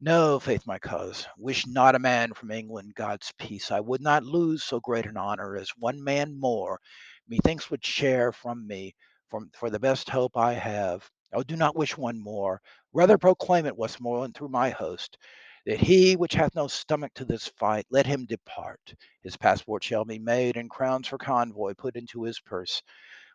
No, 0.00 0.40
faith, 0.40 0.66
my 0.66 0.78
cuz, 0.78 1.26
wish 1.36 1.66
not 1.66 1.94
a 1.94 1.98
man 1.98 2.32
from 2.32 2.50
England 2.50 2.94
God's 2.94 3.32
peace. 3.38 3.70
I 3.70 3.80
would 3.80 4.00
not 4.00 4.24
lose 4.24 4.64
so 4.64 4.80
great 4.80 5.04
an 5.04 5.18
honor 5.18 5.56
as 5.56 5.68
one 5.76 6.02
man 6.02 6.38
more, 6.40 6.80
methinks 7.28 7.70
would 7.70 7.84
share 7.84 8.32
from 8.32 8.66
me 8.66 8.94
for, 9.28 9.42
for 9.52 9.68
the 9.68 9.78
best 9.78 10.08
hope 10.08 10.36
I 10.36 10.54
have. 10.54 11.10
Oh, 11.32 11.42
do 11.42 11.56
not 11.56 11.76
wish 11.76 11.98
one 11.98 12.18
more. 12.18 12.62
Rather 12.94 13.18
proclaim 13.18 13.66
it, 13.66 13.76
Westmoreland, 13.76 14.34
through 14.34 14.48
my 14.48 14.70
host, 14.70 15.18
that 15.66 15.80
he 15.80 16.16
which 16.16 16.32
hath 16.34 16.54
no 16.54 16.68
stomach 16.68 17.12
to 17.16 17.24
this 17.26 17.48
fight, 17.48 17.86
let 17.90 18.06
him 18.06 18.24
depart. 18.24 18.94
His 19.22 19.36
passport 19.36 19.84
shall 19.84 20.06
be 20.06 20.18
made, 20.18 20.56
and 20.56 20.70
crowns 20.70 21.08
for 21.08 21.18
convoy 21.18 21.74
put 21.74 21.96
into 21.96 22.22
his 22.22 22.40
purse. 22.40 22.82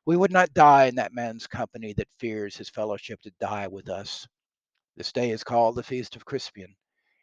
We 0.06 0.18
would 0.18 0.32
not 0.32 0.54
die 0.54 0.86
in 0.86 0.96
that 0.96 1.14
man's 1.14 1.48
company 1.48 1.94
that 1.94 2.08
fears 2.20 2.58
his 2.58 2.70
fellowship 2.70 3.22
to 3.22 3.32
die 3.40 3.68
with 3.68 3.90
us. 3.90 4.28
This 4.98 5.12
day 5.12 5.32
is 5.32 5.44
called 5.44 5.76
the 5.76 5.84
Feast 5.84 6.16
of 6.16 6.26
Crispian. 6.26 6.76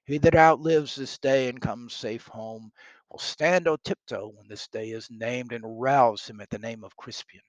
He 0.07 0.19
that 0.19 0.37
outlives 0.37 0.97
this 0.97 1.19
day 1.19 1.49
and 1.49 1.61
comes 1.61 1.95
safe 1.95 2.27
home 2.29 2.71
will 3.11 3.19
stand 3.19 3.69
on 3.69 3.79
tiptoe 3.85 4.29
when 4.35 4.49
this 4.49 4.69
day 4.69 4.91
is 4.91 5.09
named 5.11 5.53
and 5.53 5.81
rouse 5.81 6.29
him 6.29 6.41
at 6.41 6.51
the 6.51 6.59
name 6.59 6.85
of 6.85 6.97
Crispian. 6.97 7.43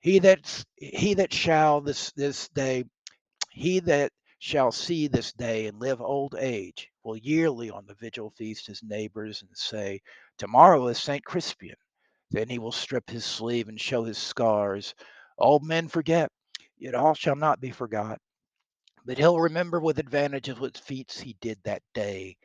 He 0.00 0.18
that 0.20 0.64
he 0.76 1.14
that 1.14 1.32
shall 1.32 1.80
this 1.82 2.12
this 2.12 2.48
day 2.50 2.84
he 3.50 3.80
that 3.80 4.12
shall 4.38 4.72
see 4.72 5.08
this 5.08 5.32
day 5.32 5.66
and 5.66 5.78
live 5.80 6.00
old 6.00 6.34
age 6.38 6.88
will 7.04 7.16
yearly 7.16 7.70
on 7.70 7.86
the 7.86 7.94
vigil 7.94 8.30
feast 8.30 8.66
his 8.66 8.82
neighbors 8.82 9.42
and 9.42 9.50
say, 9.54 10.00
Tomorrow 10.38 10.88
is 10.88 10.98
St. 11.02 11.24
Crispian. 11.24 11.76
Then 12.32 12.48
he 12.48 12.60
will 12.60 12.70
strip 12.70 13.10
his 13.10 13.24
sleeve 13.24 13.68
and 13.68 13.80
show 13.80 14.04
his 14.04 14.16
scars. 14.16 14.94
Old 15.36 15.64
men 15.64 15.88
forget, 15.88 16.30
yet 16.78 16.94
all 16.94 17.14
shall 17.14 17.34
not 17.34 17.60
be 17.60 17.72
forgot. 17.72 18.20
But 19.04 19.18
he'll 19.18 19.40
remember 19.40 19.80
with 19.80 19.98
advantage 19.98 20.48
of 20.48 20.60
what 20.60 20.78
feats 20.78 21.18
he 21.18 21.32
did 21.40 21.60
that 21.64 21.82
day. 21.92 22.36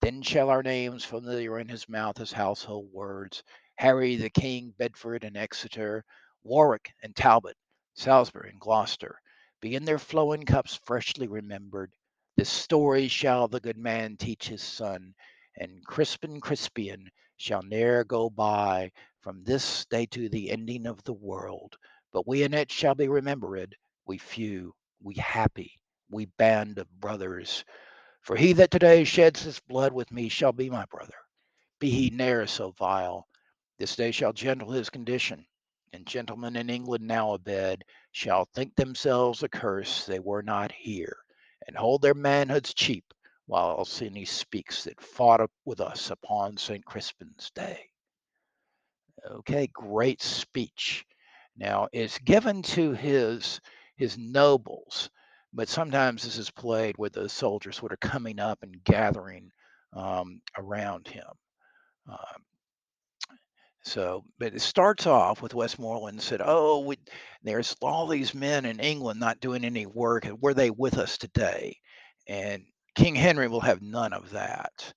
Then 0.00 0.22
shall 0.22 0.48
our 0.48 0.62
names 0.62 1.04
familiar 1.04 1.58
in 1.58 1.68
his 1.68 1.88
mouth 1.90 2.20
as 2.20 2.32
household 2.32 2.90
words 2.90 3.42
Harry 3.76 4.16
the 4.16 4.30
King, 4.30 4.70
Bedford 4.78 5.24
and 5.24 5.36
Exeter, 5.36 6.06
Warwick 6.42 6.94
and 7.02 7.14
Talbot, 7.14 7.56
Salisbury 7.94 8.48
and 8.50 8.60
Gloucester 8.60 9.20
be 9.60 9.74
in 9.74 9.84
their 9.84 9.98
flowing 9.98 10.46
cups 10.46 10.80
freshly 10.86 11.28
remembered. 11.28 11.92
This 12.36 12.48
story 12.48 13.08
shall 13.08 13.48
the 13.48 13.60
good 13.60 13.76
man 13.76 14.16
teach 14.16 14.48
his 14.48 14.62
son, 14.62 15.14
and 15.56 15.84
Crispin 15.84 16.40
Crispian 16.40 17.10
shall 17.36 17.62
ne'er 17.62 18.04
go 18.04 18.30
by 18.30 18.90
from 19.24 19.42
this 19.42 19.86
day 19.86 20.04
to 20.04 20.28
the 20.28 20.50
ending 20.50 20.86
of 20.86 21.02
the 21.04 21.14
world. 21.14 21.78
But 22.12 22.28
we 22.28 22.42
in 22.42 22.52
it 22.52 22.70
shall 22.70 22.94
be 22.94 23.08
remembered, 23.08 23.74
we 24.04 24.18
few, 24.18 24.74
we 25.02 25.14
happy, 25.14 25.80
we 26.10 26.26
band 26.36 26.78
of 26.78 27.00
brothers. 27.00 27.64
For 28.20 28.36
he 28.36 28.52
that 28.52 28.70
today 28.70 29.02
sheds 29.04 29.42
his 29.42 29.58
blood 29.60 29.94
with 29.94 30.12
me 30.12 30.28
shall 30.28 30.52
be 30.52 30.68
my 30.68 30.84
brother, 30.90 31.14
be 31.78 31.88
he 31.88 32.10
ne'er 32.10 32.46
so 32.46 32.72
vile. 32.72 33.26
This 33.78 33.96
day 33.96 34.10
shall 34.10 34.34
gentle 34.34 34.70
his 34.70 34.90
condition, 34.90 35.46
and 35.94 36.06
gentlemen 36.06 36.54
in 36.56 36.68
England 36.68 37.06
now 37.06 37.32
abed 37.32 37.82
shall 38.12 38.44
think 38.44 38.76
themselves 38.76 39.42
accursed 39.42 40.06
they 40.06 40.20
were 40.20 40.42
not 40.42 40.70
here, 40.70 41.16
and 41.66 41.74
hold 41.74 42.02
their 42.02 42.12
manhoods 42.12 42.74
cheap, 42.74 43.06
while 43.46 43.88
any 44.02 44.26
speaks 44.26 44.84
that 44.84 45.00
fought 45.00 45.50
with 45.64 45.80
us 45.80 46.10
upon 46.10 46.58
St. 46.58 46.84
Crispin's 46.84 47.50
day. 47.54 47.88
Okay, 49.30 49.68
great 49.72 50.22
speech. 50.22 51.04
Now 51.56 51.88
it's 51.92 52.18
given 52.18 52.62
to 52.62 52.92
his 52.92 53.60
his 53.96 54.18
nobles, 54.18 55.08
but 55.52 55.68
sometimes 55.68 56.24
this 56.24 56.36
is 56.36 56.50
played 56.50 56.96
with 56.98 57.12
the 57.14 57.28
soldiers 57.28 57.76
sort 57.76 57.92
of 57.92 58.00
coming 58.00 58.40
up 58.40 58.62
and 58.62 58.82
gathering 58.84 59.50
um, 59.92 60.40
around 60.58 61.06
him. 61.08 61.26
Um, 62.08 62.44
so, 63.84 64.24
but 64.38 64.54
it 64.54 64.62
starts 64.62 65.06
off 65.06 65.42
with 65.42 65.54
Westmoreland 65.54 66.20
said, 66.22 66.40
"Oh, 66.44 66.80
we, 66.80 66.98
there's 67.42 67.76
all 67.82 68.06
these 68.06 68.34
men 68.34 68.64
in 68.64 68.80
England 68.80 69.20
not 69.20 69.40
doing 69.40 69.64
any 69.64 69.86
work. 69.86 70.26
Were 70.40 70.54
they 70.54 70.70
with 70.70 70.98
us 70.98 71.18
today?" 71.18 71.78
And 72.26 72.64
King 72.94 73.14
Henry 73.14 73.48
will 73.48 73.60
have 73.60 73.82
none 73.82 74.12
of 74.12 74.30
that. 74.30 74.92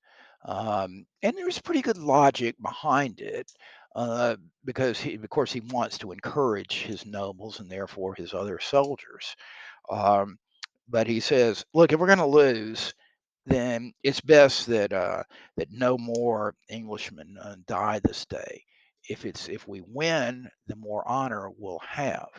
Um, 0.46 1.05
and 1.24 1.38
there's 1.38 1.60
pretty 1.60 1.81
good 1.81 1.98
logic 1.98 2.55
behind 2.62 3.19
it, 3.19 3.51
uh, 3.98 4.38
because 4.66 5.01
he, 5.01 5.16
of 5.16 5.30
course, 5.30 5.54
he 5.54 5.62
wants 5.62 6.00
to 6.00 6.13
encourage 6.13 6.84
his 6.84 7.06
nobles 7.08 7.60
and 7.62 7.72
therefore 7.72 8.16
his 8.16 8.34
other 8.36 8.60
soldiers. 8.62 9.36
Um, 9.92 10.39
but 10.89 11.08
he 11.08 11.22
says, 11.22 11.66
"Look, 11.75 11.94
if 11.94 12.00
we're 12.00 12.08
going 12.08 12.20
to 12.20 12.27
lose." 12.27 12.94
then 13.48 13.94
it's 14.04 14.22
best 14.22 14.68
that 14.68 14.94
uh, 14.94 15.24
that 15.58 15.72
no 15.72 15.98
more 15.98 16.56
Englishmen 16.70 17.38
uh, 17.42 17.58
die 17.68 18.00
this 18.06 18.25
day. 18.27 18.63
If 19.10 19.25
it's 19.25 19.50
if 19.50 19.68
we 19.68 19.84
win, 19.88 20.50
the 20.68 20.77
more 20.77 21.08
honor 21.10 21.51
we'll 21.58 21.82
have. 21.88 22.30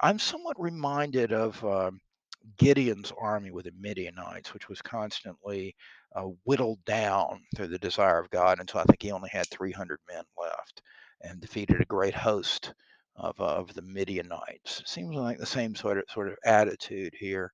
I'm 0.00 0.20
somewhat 0.20 0.60
reminded 0.60 1.32
of 1.34 1.64
um 1.64 2.00
Gideon's 2.56 3.12
army 3.20 3.50
with 3.50 3.66
the 3.66 3.72
Midianites, 3.78 4.54
which 4.54 4.68
was 4.68 4.80
constantly 4.82 5.74
uh, 6.14 6.28
whittled 6.44 6.84
down 6.84 7.42
through 7.54 7.68
the 7.68 7.78
desire 7.78 8.18
of 8.18 8.30
God 8.30 8.60
until 8.60 8.80
I 8.80 8.84
think 8.84 9.02
he 9.02 9.12
only 9.12 9.30
had 9.30 9.48
300 9.50 9.98
men 10.10 10.24
left 10.38 10.82
and 11.22 11.40
defeated 11.40 11.80
a 11.80 11.86
great 11.86 12.14
host 12.14 12.72
of, 13.16 13.38
uh, 13.40 13.44
of 13.44 13.74
the 13.74 13.82
Midianites. 13.82 14.82
Seems 14.86 15.14
like 15.14 15.38
the 15.38 15.46
same 15.46 15.74
sort 15.74 15.98
of 15.98 16.04
sort 16.08 16.28
of 16.28 16.36
attitude 16.44 17.14
here. 17.18 17.52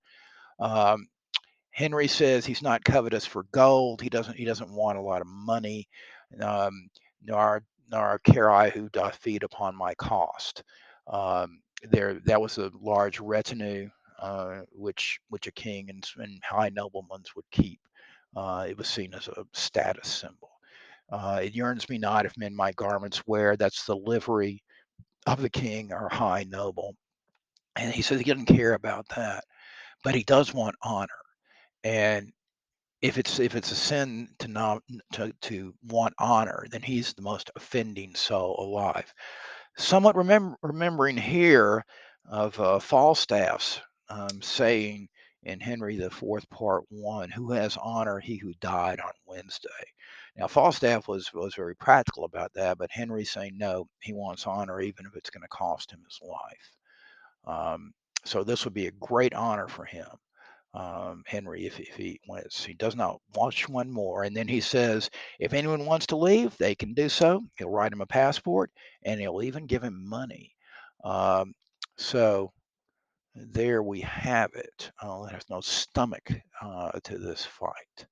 Um, 0.61 1.07
Henry 1.71 2.07
says 2.07 2.47
he's 2.47 2.63
not 2.63 2.85
covetous 2.85 3.27
for 3.27 3.47
gold. 3.53 4.01
He 4.01 4.09
doesn't 4.09 4.37
he 4.37 4.45
doesn't 4.45 4.71
want 4.71 4.99
a 4.99 5.03
lot 5.03 5.21
of 5.21 5.27
money. 5.27 5.89
Um, 6.41 6.89
nor 7.23 7.65
nor 7.91 8.19
care 8.21 8.51
I 8.51 8.71
who 8.71 8.89
doth 8.91 9.17
feed 9.17 9.43
upon 9.43 9.75
my 9.77 9.95
cost. 9.95 10.63
Um, 11.07 11.61
there 11.91 12.21
that 12.27 12.41
was 12.41 12.59
a 12.59 12.71
large 12.81 13.21
retinue 13.21 13.89
uh, 14.25 14.63
which 14.73 15.21
which 15.29 15.47
a 15.47 15.53
king 15.53 15.91
and, 15.91 16.09
and 16.17 16.43
high 16.43 16.71
noblemen 16.71 17.23
would 17.37 17.45
keep. 17.53 17.81
Uh, 18.35 18.65
it 18.67 18.79
was 18.79 18.89
seen 18.89 19.13
as 19.13 19.29
a 19.29 19.45
status 19.53 20.09
symbol. 20.09 20.51
Uh, 21.13 21.41
it 21.43 21.55
yearns 21.55 21.91
me 21.91 21.99
not 21.99 22.25
if 22.25 22.37
men 22.39 22.57
my 22.57 22.73
garments 22.73 23.23
wear. 23.27 23.55
That's 23.55 23.85
the 23.85 23.97
livery 23.97 24.63
of 25.27 25.43
the 25.43 25.51
king 25.51 25.93
or 25.93 26.09
high 26.09 26.45
noble. 26.49 26.97
And 27.77 27.93
he 27.93 28.01
says 28.01 28.19
he 28.19 28.25
doesn't 28.25 28.47
care 28.47 28.73
about 28.73 29.07
that, 29.15 29.45
but 30.03 30.15
he 30.15 30.25
does 30.25 30.55
want 30.55 30.77
honor. 30.83 31.09
And 31.85 32.33
if 33.03 33.19
it's 33.19 33.39
if 33.41 33.55
it's 33.55 33.73
a 33.73 33.77
sin 33.77 34.29
to 34.39 34.49
not 34.49 34.83
to 35.13 35.35
to 35.43 35.75
want 35.89 36.15
honor, 36.19 36.65
then 36.71 36.81
he's 36.81 37.13
the 37.13 37.23
most 37.23 37.51
offending 37.57 38.15
soul 38.15 38.57
alive. 38.59 39.13
Somewhat 39.77 40.17
remember, 40.17 40.57
remembering 40.63 41.19
here 41.19 41.85
of 42.27 42.59
uh, 42.59 42.79
Falstaff's 42.79 43.83
um, 44.09 44.43
saying 44.43 45.09
in 45.45 45.61
Henry 45.61 45.97
the 45.97 46.11
Fourth, 46.11 46.49
Part 46.51 46.85
One, 46.91 47.31
"Who 47.31 47.53
has 47.53 47.77
honor? 47.79 48.21
He 48.21 48.37
who 48.37 48.55
died 48.61 49.01
on 49.01 49.13
Wednesday." 49.27 49.69
Now 50.37 50.49
Falstaff 50.49 51.09
was 51.09 51.33
was 51.35 51.55
very 51.55 51.77
practical 51.77 52.25
about 52.25 52.53
that, 52.55 52.79
but 52.79 52.91
Henry's 52.91 53.31
saying 53.31 53.59
no, 53.59 53.89
he 54.01 54.13
wants 54.15 54.47
honor 54.47 54.81
even 54.81 55.07
if 55.07 55.17
it's 55.17 55.31
going 55.31 55.43
to 55.43 55.49
cost 55.49 55.93
him 55.93 56.01
his 56.05 56.21
life. 56.23 56.77
Um, 57.47 57.93
so 58.25 58.45
this 58.45 58.65
would 58.65 58.75
be 58.75 58.87
a 58.87 58.93
great 58.93 59.35
honor 59.35 59.69
for 59.69 59.85
him 59.85 60.09
um, 60.75 61.23
Henry 61.27 61.67
if, 61.67 61.81
if 61.81 61.97
he 61.97 62.21
wants. 62.29 62.65
He 62.65 62.75
does 62.75 62.97
not 62.97 63.21
watch 63.35 63.69
one 63.69 63.91
more. 63.91 64.25
And 64.25 64.37
then 64.37 64.49
he 64.49 64.61
says, 64.61 65.11
if 65.39 65.53
anyone 65.53 65.87
wants 65.87 66.07
to 66.09 66.17
leave, 66.17 66.57
they 66.59 66.75
can 66.75 66.95
do 66.95 67.09
so. 67.09 67.43
He'll 67.59 67.71
write 67.71 67.93
him 67.93 68.01
a 68.01 68.07
passport 68.07 68.71
and 69.05 69.21
he'll 69.21 69.43
even 69.43 69.67
give 69.67 69.83
him 69.85 70.09
money. 70.09 70.53
Um, 71.05 71.55
so 71.99 72.53
there 73.35 73.83
we 73.83 74.01
have 74.01 74.53
it. 74.55 74.91
Oh, 75.03 75.27
there's 75.27 75.49
no 75.51 75.61
stomach 75.61 76.33
uh, 76.63 76.93
to 77.05 77.19
this 77.19 77.45
fight. 77.45 78.07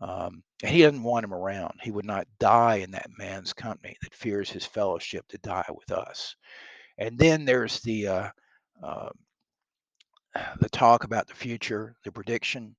Um, 0.00 0.42
and 0.62 0.72
he 0.72 0.82
doesn't 0.82 1.02
want 1.02 1.24
him 1.24 1.34
around. 1.34 1.74
He 1.82 1.90
would 1.90 2.04
not 2.04 2.26
die 2.38 2.76
in 2.76 2.90
that 2.92 3.10
man's 3.18 3.52
company 3.52 3.96
that 4.02 4.14
fears 4.14 4.50
his 4.50 4.64
fellowship 4.64 5.26
to 5.28 5.38
die 5.38 5.66
with 5.74 5.90
us. 5.90 6.36
And 6.98 7.18
then 7.18 7.44
there's 7.44 7.80
the 7.80 8.08
uh, 8.08 8.28
uh, 8.82 9.08
the 10.60 10.68
talk 10.68 11.04
about 11.04 11.26
the 11.26 11.34
future, 11.34 11.94
the 12.04 12.12
prediction 12.12 12.74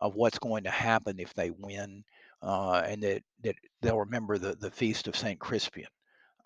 of 0.00 0.14
what's 0.14 0.38
going 0.38 0.64
to 0.64 0.70
happen 0.70 1.18
if 1.18 1.32
they 1.34 1.50
win, 1.50 2.04
uh, 2.42 2.82
and 2.86 3.02
that, 3.02 3.22
that 3.42 3.54
they'll 3.80 3.98
remember 4.00 4.38
the, 4.38 4.54
the 4.56 4.70
feast 4.70 5.08
of 5.08 5.16
Saint 5.16 5.40
Crispian. 5.40 5.86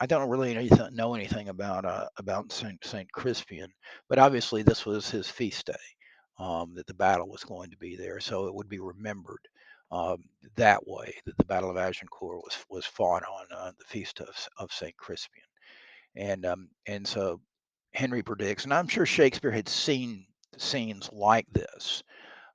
I 0.00 0.06
don't 0.06 0.30
really 0.30 0.70
know 0.92 1.14
anything 1.14 1.48
about 1.48 1.84
uh, 1.84 2.08
about 2.16 2.52
Saint 2.52 2.84
Saint 2.84 3.08
Crispian, 3.12 3.68
but 4.08 4.18
obviously 4.18 4.62
this 4.62 4.86
was 4.86 5.10
his 5.10 5.28
feast 5.28 5.66
day. 5.66 5.74
Um, 6.38 6.72
that 6.76 6.86
the 6.86 6.94
battle 6.94 7.28
was 7.28 7.44
going 7.44 7.70
to 7.70 7.76
be 7.76 7.96
there, 7.96 8.18
so 8.18 8.46
it 8.46 8.54
would 8.54 8.68
be 8.68 8.78
remembered 8.78 9.46
um, 9.92 10.24
that 10.56 10.80
way. 10.86 11.14
That 11.26 11.36
the 11.36 11.44
Battle 11.44 11.70
of 11.70 11.76
Agincourt 11.76 12.38
was 12.38 12.56
was 12.70 12.86
fought 12.86 13.22
on 13.24 13.46
uh, 13.54 13.72
the 13.78 13.84
feast 13.84 14.20
of 14.20 14.28
of 14.58 14.72
Saint 14.72 14.96
Crispian, 14.96 15.48
and 16.16 16.46
um, 16.46 16.68
and 16.86 17.06
so 17.06 17.40
Henry 17.94 18.22
predicts, 18.22 18.64
and 18.64 18.74
I'm 18.74 18.88
sure 18.88 19.06
Shakespeare 19.06 19.50
had 19.50 19.68
seen 19.68 20.26
scenes 20.58 21.10
like 21.12 21.46
this, 21.52 22.02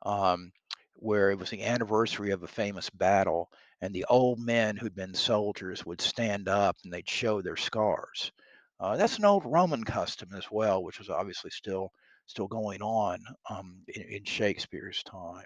um, 0.03 0.51
where 0.95 1.31
it 1.31 1.39
was 1.39 1.49
the 1.49 1.63
anniversary 1.63 2.31
of 2.31 2.43
a 2.43 2.47
famous 2.47 2.89
battle, 2.89 3.49
and 3.81 3.93
the 3.93 4.05
old 4.09 4.39
men 4.39 4.77
who'd 4.77 4.95
been 4.95 5.13
soldiers 5.13 5.85
would 5.85 6.01
stand 6.01 6.47
up 6.47 6.77
and 6.83 6.93
they'd 6.93 7.09
show 7.09 7.41
their 7.41 7.57
scars. 7.57 8.31
Uh, 8.79 8.97
that's 8.97 9.17
an 9.17 9.25
old 9.25 9.45
Roman 9.45 9.83
custom 9.83 10.29
as 10.35 10.45
well, 10.51 10.83
which 10.83 10.99
was 10.99 11.09
obviously 11.09 11.49
still 11.51 11.91
still 12.27 12.47
going 12.47 12.81
on 12.81 13.19
um, 13.49 13.83
in, 13.87 14.01
in, 14.01 14.23
Shakespeare's 14.25 15.03
time. 15.03 15.45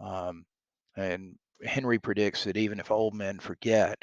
Um, 0.00 0.44
and 0.96 1.34
Henry 1.62 1.98
predicts 1.98 2.44
that 2.44 2.56
even 2.56 2.80
if 2.80 2.90
old 2.90 3.14
men 3.14 3.38
forget, 3.38 3.98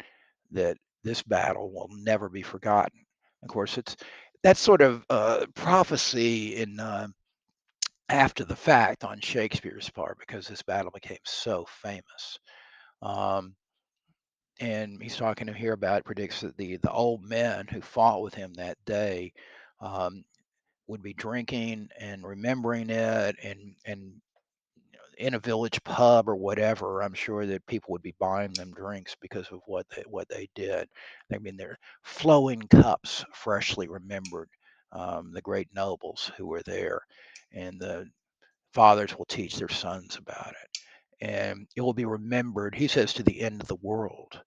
that 0.52 0.78
this 1.04 1.24
battle 1.24 1.72
will 1.72 1.90
never 1.92 2.30
be 2.30 2.44
forgotten. 2.44 3.00
Of 3.42 3.50
course, 3.50 3.78
it's 3.80 3.96
that 4.44 4.58
sort 4.58 4.82
of 4.82 5.04
uh, 5.10 5.48
prophecy 5.56 6.56
in 6.58 6.80
uh, 6.80 7.08
after 8.10 8.44
the 8.44 8.56
fact 8.56 9.04
on 9.04 9.20
Shakespeare's 9.20 9.90
part 9.90 10.20
because 10.20 10.48
this 10.48 10.62
battle 10.62 10.92
became 10.94 11.18
so 11.24 11.66
famous. 11.82 12.40
Um, 13.06 13.56
and 14.60 15.02
he's 15.02 15.18
talking 15.18 15.48
to 15.48 15.54
here 15.54 15.74
about 15.74 16.06
predicts 16.06 16.42
that 16.42 16.58
the 16.58 16.78
the 16.78 16.92
old 16.92 17.24
men 17.24 17.68
who 17.68 17.82
fought 17.82 18.22
with 18.22 18.34
him 18.34 18.54
that 18.56 18.78
day 18.86 19.34
um, 19.82 20.24
would 20.88 21.04
be 21.04 21.14
drinking 21.14 21.90
and 22.00 22.26
remembering 22.26 22.90
it 22.90 23.36
and 23.44 23.76
and 23.86 24.22
in 25.18 25.34
a 25.36 25.40
village 25.40 25.84
pub 25.84 26.28
or 26.30 26.36
whatever, 26.36 27.02
I'm 27.02 27.14
sure 27.14 27.46
that 27.48 27.66
people 27.68 27.92
would 27.94 28.02
be 28.02 28.16
buying 28.20 28.56
them 28.56 28.74
drinks 28.74 29.16
because 29.22 29.48
of 29.52 29.62
what 29.66 29.88
they 29.96 30.04
what 30.08 30.30
they 30.30 30.50
did. 30.56 30.90
I 31.34 31.38
mean, 31.40 31.58
they're 31.58 31.80
flowing 32.04 32.62
cups, 32.70 33.26
freshly 33.34 33.88
remembered, 33.88 34.50
um, 34.94 35.32
the 35.34 35.42
great 35.42 35.70
nobles 35.74 36.32
who 36.38 36.48
were 36.48 36.64
there, 36.64 37.02
and 37.54 37.80
the 37.80 38.08
fathers 38.74 39.18
will 39.18 39.26
teach 39.26 39.56
their 39.58 39.70
sons 39.70 40.18
about 40.18 40.52
it, 40.52 40.75
and 41.22 41.68
it 41.76 41.82
will 41.82 41.94
be 41.94 42.06
remembered. 42.06 42.76
He 42.76 42.88
says 42.88 43.14
to 43.14 43.24
the 43.24 43.42
end 43.42 43.62
of 43.62 43.68
the 43.68 43.76
world, 43.76 44.40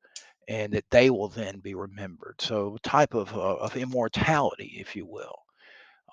and 0.49 0.73
that 0.73 0.85
they 0.91 1.11
will 1.11 1.29
then 1.29 1.61
be 1.61 1.75
remembered. 1.75 2.37
So, 2.41 2.79
type 2.83 3.15
of 3.15 3.33
uh, 3.35 3.57
of 3.57 3.77
immortality, 3.77 4.77
if 4.79 4.97
you 4.97 5.07
will. 5.07 5.37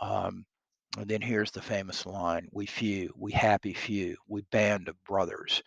Um, 0.01 0.45
and 0.97 1.07
then 1.07 1.21
here's 1.21 1.51
the 1.51 1.62
famous 1.62 2.05
line 2.05 2.47
We 2.51 2.65
few, 2.65 3.13
we 3.17 3.31
happy 3.31 3.74
few, 3.74 4.15
we 4.27 4.41
band 4.51 4.88
of 4.88 5.01
brothers. 5.03 5.62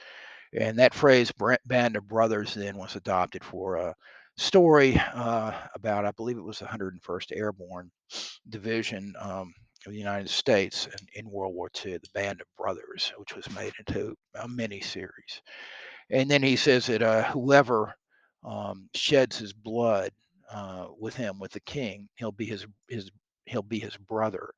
And 0.54 0.78
that 0.78 0.95
phrase, 0.95 1.30
band 1.66 1.97
of 1.97 2.09
brothers, 2.09 2.54
then 2.54 2.78
was 2.78 2.97
adopted 2.97 3.45
for 3.45 3.76
a 3.76 3.95
story 4.38 4.99
uh, 5.12 5.52
about, 5.75 6.07
I 6.07 6.12
believe 6.12 6.38
it 6.38 6.45
was 6.45 6.61
the 6.61 6.64
101st 6.64 7.37
Airborne 7.37 7.90
Division 8.49 9.14
um, 9.21 9.52
of 9.87 9.92
the 9.92 9.99
United 9.99 10.28
States 10.28 10.87
in, 10.87 11.25
in 11.25 11.30
World 11.30 11.54
War 11.54 11.70
II, 11.85 11.99
the 11.99 12.08
Band 12.14 12.40
of 12.40 12.47
Brothers, 12.56 13.12
which 13.16 13.35
was 13.35 13.49
made 13.54 13.73
into 13.78 14.14
a 14.35 14.49
mini 14.49 14.80
series. 14.80 15.42
And 16.11 16.30
then 16.30 16.42
he 16.42 16.56
says 16.56 16.87
that 16.87 17.02
uh, 17.02 17.25
whoever 17.25 17.94
um, 18.44 18.88
sheds 18.94 19.38
his 19.38 19.52
blood 19.52 20.11
uh, 20.50 20.87
with 20.99 21.14
him, 21.14 21.38
with 21.38 21.52
the 21.52 21.61
king, 21.61 22.08
he'll 22.16 22.32
be 22.32 22.47
his 22.47 22.66
his 22.88 23.11
he'll 23.47 23.62
be 23.62 23.78
his 23.78 23.97
brother 23.97 24.50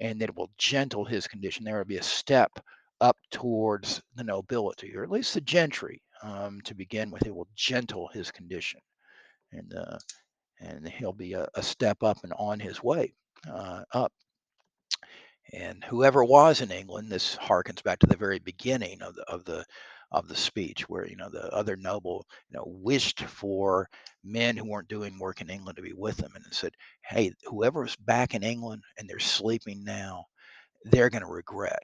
and 0.00 0.20
that 0.20 0.28
it 0.28 0.36
will 0.36 0.50
gentle 0.58 1.04
his 1.04 1.26
condition. 1.26 1.64
There 1.64 1.78
will 1.78 1.84
be 1.84 1.98
a 1.98 2.02
step 2.02 2.58
up 3.00 3.16
towards 3.30 4.02
the 4.14 4.24
nobility, 4.24 4.96
or 4.96 5.02
at 5.02 5.10
least 5.10 5.34
the 5.34 5.40
gentry 5.40 6.02
um, 6.22 6.60
to 6.62 6.74
begin 6.74 7.10
with. 7.10 7.26
It 7.26 7.34
will 7.34 7.48
gentle 7.54 8.08
his 8.08 8.30
condition, 8.30 8.80
and 9.52 9.74
uh, 9.74 9.98
and 10.60 10.88
he'll 10.88 11.12
be 11.12 11.34
a, 11.34 11.46
a, 11.54 11.62
step 11.62 12.02
up 12.02 12.18
and 12.24 12.32
on 12.36 12.58
his 12.58 12.82
way 12.82 13.12
uh, 13.48 13.84
up. 13.92 14.12
And 15.52 15.84
whoever 15.84 16.24
was 16.24 16.60
in 16.60 16.70
England, 16.70 17.10
this 17.10 17.36
harkens 17.36 17.82
back 17.82 17.98
to 18.00 18.06
the 18.06 18.16
very 18.16 18.38
beginning 18.38 19.02
of 19.02 19.14
the 19.14 19.22
of 19.24 19.44
the 19.44 19.64
of 20.12 20.28
the 20.28 20.36
speech, 20.36 20.88
where 20.88 21.06
you 21.06 21.16
know 21.16 21.30
the 21.30 21.48
other 21.54 21.76
noble 21.76 22.26
you 22.50 22.56
know 22.56 22.64
wished 22.66 23.20
for 23.24 23.88
men 24.24 24.56
who 24.56 24.64
weren't 24.68 24.88
doing 24.88 25.18
work 25.18 25.40
in 25.40 25.50
England 25.50 25.76
to 25.76 25.82
be 25.82 25.92
with 25.94 26.16
them, 26.18 26.32
and 26.34 26.44
said, 26.54 26.74
"Hey, 27.02 27.32
whoever's 27.44 27.96
back 27.96 28.34
in 28.34 28.42
England 28.42 28.82
and 28.98 29.08
they're 29.08 29.18
sleeping 29.18 29.84
now, 29.84 30.26
they're 30.84 31.10
going 31.10 31.22
to 31.24 31.28
regret 31.28 31.82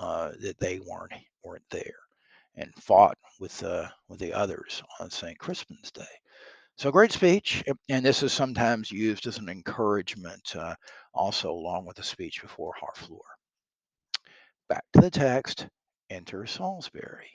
uh, 0.00 0.32
that 0.40 0.58
they 0.58 0.80
weren't 0.80 1.14
weren't 1.44 1.68
there 1.70 1.98
and 2.56 2.72
fought 2.76 3.18
with 3.40 3.62
uh, 3.62 3.88
with 4.08 4.20
the 4.20 4.32
others 4.34 4.82
on 5.00 5.10
St. 5.10 5.38
Crispin's 5.38 5.90
Day." 5.90 6.04
So 6.78 6.92
great 6.92 7.10
speech, 7.10 7.64
and 7.88 8.04
this 8.04 8.22
is 8.22 8.34
sometimes 8.34 8.92
used 8.92 9.26
as 9.26 9.38
an 9.38 9.48
encouragement, 9.48 10.54
uh, 10.54 10.74
also 11.14 11.50
along 11.50 11.86
with 11.86 11.96
the 11.96 12.02
speech 12.02 12.42
before 12.42 12.74
Harfleur. 12.78 13.24
Back 14.68 14.84
to 14.92 15.00
the 15.00 15.10
text. 15.10 15.68
Enter 16.10 16.44
Salisbury. 16.44 17.30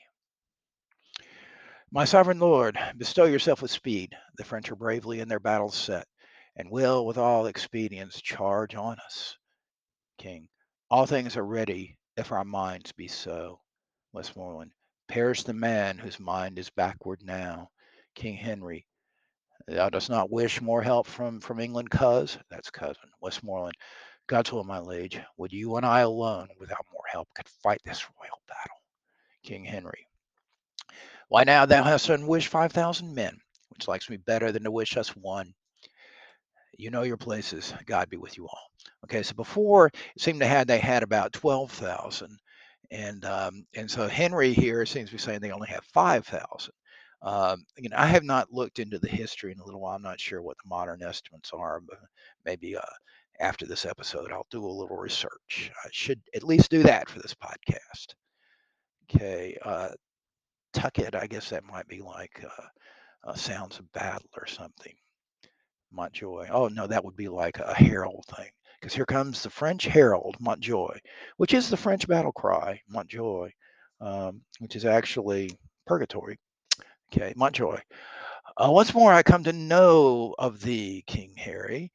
My 1.91 2.05
sovereign 2.05 2.37
lord, 2.37 2.77
bestow 2.97 3.25
yourself 3.25 3.63
with 3.63 3.71
speed. 3.71 4.15
The 4.37 4.43
French 4.43 4.71
are 4.71 4.75
bravely 4.75 5.21
in 5.21 5.27
their 5.27 5.39
battles 5.39 5.75
set, 5.75 6.07
and 6.55 6.69
will 6.69 7.07
with 7.07 7.17
all 7.17 7.47
expedients 7.47 8.21
charge 8.21 8.75
on 8.75 8.97
us. 9.05 9.35
King, 10.19 10.47
all 10.91 11.07
things 11.07 11.35
are 11.35 11.45
ready 11.45 11.97
if 12.15 12.31
our 12.31 12.45
minds 12.45 12.91
be 12.91 13.07
so. 13.07 13.59
Westmoreland, 14.13 14.71
perish 15.07 15.41
the 15.41 15.53
man 15.53 15.97
whose 15.97 16.19
mind 16.19 16.59
is 16.59 16.69
backward 16.69 17.21
now. 17.23 17.71
King 18.13 18.35
Henry, 18.35 18.85
Thou 19.67 19.89
dost 19.89 20.09
not 20.09 20.31
wish 20.31 20.61
more 20.61 20.81
help 20.81 21.07
from 21.07 21.39
from 21.41 21.59
England, 21.59 21.89
cuz? 21.91 22.37
That's 22.49 22.69
cousin. 22.71 23.09
Westmoreland. 23.21 23.75
God's 24.27 24.51
will, 24.51 24.63
my 24.63 24.79
liege. 24.79 25.19
Would 25.37 25.53
you 25.53 25.77
and 25.77 25.85
I 25.85 26.01
alone, 26.01 26.47
without 26.59 26.85
more 26.93 27.03
help, 27.11 27.27
could 27.35 27.47
fight 27.63 27.81
this 27.85 28.05
royal 28.19 28.41
battle? 28.47 28.77
King 29.43 29.65
Henry. 29.65 30.07
Why 31.29 31.43
now 31.43 31.65
thou 31.65 31.83
hast 31.83 32.09
unwished 32.09 32.49
five 32.49 32.71
thousand 32.71 33.13
men, 33.15 33.37
which 33.69 33.87
likes 33.87 34.09
me 34.09 34.17
better 34.17 34.51
than 34.51 34.63
to 34.63 34.71
wish 34.71 34.97
us 34.97 35.09
one. 35.15 35.53
You 36.77 36.91
know 36.91 37.03
your 37.03 37.17
places. 37.17 37.73
God 37.85 38.09
be 38.09 38.17
with 38.17 38.37
you 38.37 38.47
all. 38.47 38.67
Okay, 39.05 39.23
so 39.23 39.33
before 39.35 39.87
it 39.87 40.21
seemed 40.21 40.39
to 40.41 40.47
have 40.47 40.67
they 40.67 40.79
had 40.79 41.03
about 41.03 41.33
twelve 41.33 41.71
thousand, 41.71 42.37
and 42.91 43.25
um, 43.25 43.65
and 43.75 43.89
so 43.89 44.07
Henry 44.07 44.53
here 44.53 44.85
seems 44.85 45.09
to 45.09 45.15
be 45.15 45.21
saying 45.21 45.41
they 45.41 45.51
only 45.51 45.69
have 45.69 45.83
five 45.93 46.25
thousand. 46.25 46.73
Um, 47.23 47.65
know, 47.77 47.95
I 47.97 48.07
have 48.07 48.23
not 48.23 48.51
looked 48.51 48.79
into 48.79 48.97
the 48.99 49.09
history 49.09 49.51
in 49.51 49.59
a 49.59 49.65
little 49.65 49.81
while. 49.81 49.95
I'm 49.95 50.01
not 50.01 50.19
sure 50.19 50.41
what 50.41 50.57
the 50.57 50.69
modern 50.69 51.03
estimates 51.03 51.51
are, 51.53 51.79
but 51.79 51.99
maybe 52.45 52.75
uh, 52.75 52.81
after 53.39 53.65
this 53.65 53.85
episode, 53.85 54.31
I'll 54.31 54.47
do 54.49 54.65
a 54.65 54.67
little 54.67 54.97
research. 54.97 55.71
I 55.83 55.89
should 55.91 56.21
at 56.35 56.43
least 56.43 56.71
do 56.71 56.83
that 56.83 57.09
for 57.09 57.19
this 57.19 57.35
podcast. 57.35 58.15
Okay, 59.09 59.57
uh, 59.63 59.89
Tucket, 60.73 61.15
I 61.15 61.27
guess 61.27 61.49
that 61.49 61.63
might 61.65 61.87
be 61.87 62.01
like 62.01 62.43
uh, 62.43 63.29
uh, 63.29 63.33
Sounds 63.35 63.79
of 63.79 63.91
Battle 63.91 64.29
or 64.37 64.47
something. 64.47 64.93
Montjoy. 65.91 66.47
Oh 66.49 66.67
no, 66.69 66.87
that 66.87 67.03
would 67.03 67.15
be 67.17 67.27
like 67.27 67.59
a 67.59 67.73
herald 67.73 68.25
thing. 68.35 68.49
Because 68.79 68.95
here 68.95 69.05
comes 69.05 69.43
the 69.43 69.49
French 69.49 69.85
herald, 69.85 70.37
Montjoy, 70.39 70.97
which 71.37 71.53
is 71.53 71.69
the 71.69 71.77
French 71.77 72.07
battle 72.07 72.31
cry, 72.31 72.81
Montjoy, 72.89 73.51
um, 73.99 74.41
which 74.59 74.75
is 74.75 74.85
actually 74.85 75.51
purgatory. 75.85 76.39
Okay, 77.13 77.33
Montjoy. 77.35 77.79
Uh, 78.57 78.71
once 78.71 78.93
more 78.93 79.13
I 79.13 79.23
come 79.23 79.43
to 79.45 79.53
know 79.53 80.35
of 80.39 80.61
thee, 80.61 81.03
King 81.07 81.35
Harry. 81.37 81.91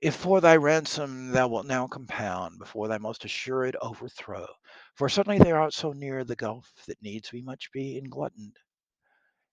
If 0.00 0.14
for 0.16 0.40
thy 0.40 0.56
ransom 0.56 1.30
thou 1.32 1.48
wilt 1.48 1.66
now 1.66 1.86
compound 1.88 2.58
before 2.58 2.88
thy 2.88 2.98
most 2.98 3.24
assured 3.24 3.76
overthrow, 3.82 4.46
for 4.94 5.08
certainly 5.08 5.38
thou 5.38 5.52
art 5.52 5.74
so 5.74 5.92
near 5.92 6.24
the 6.24 6.36
gulf 6.36 6.72
that 6.86 7.02
needs 7.02 7.32
we 7.32 7.42
much 7.42 7.72
be 7.72 8.00
englutted, 8.00 8.52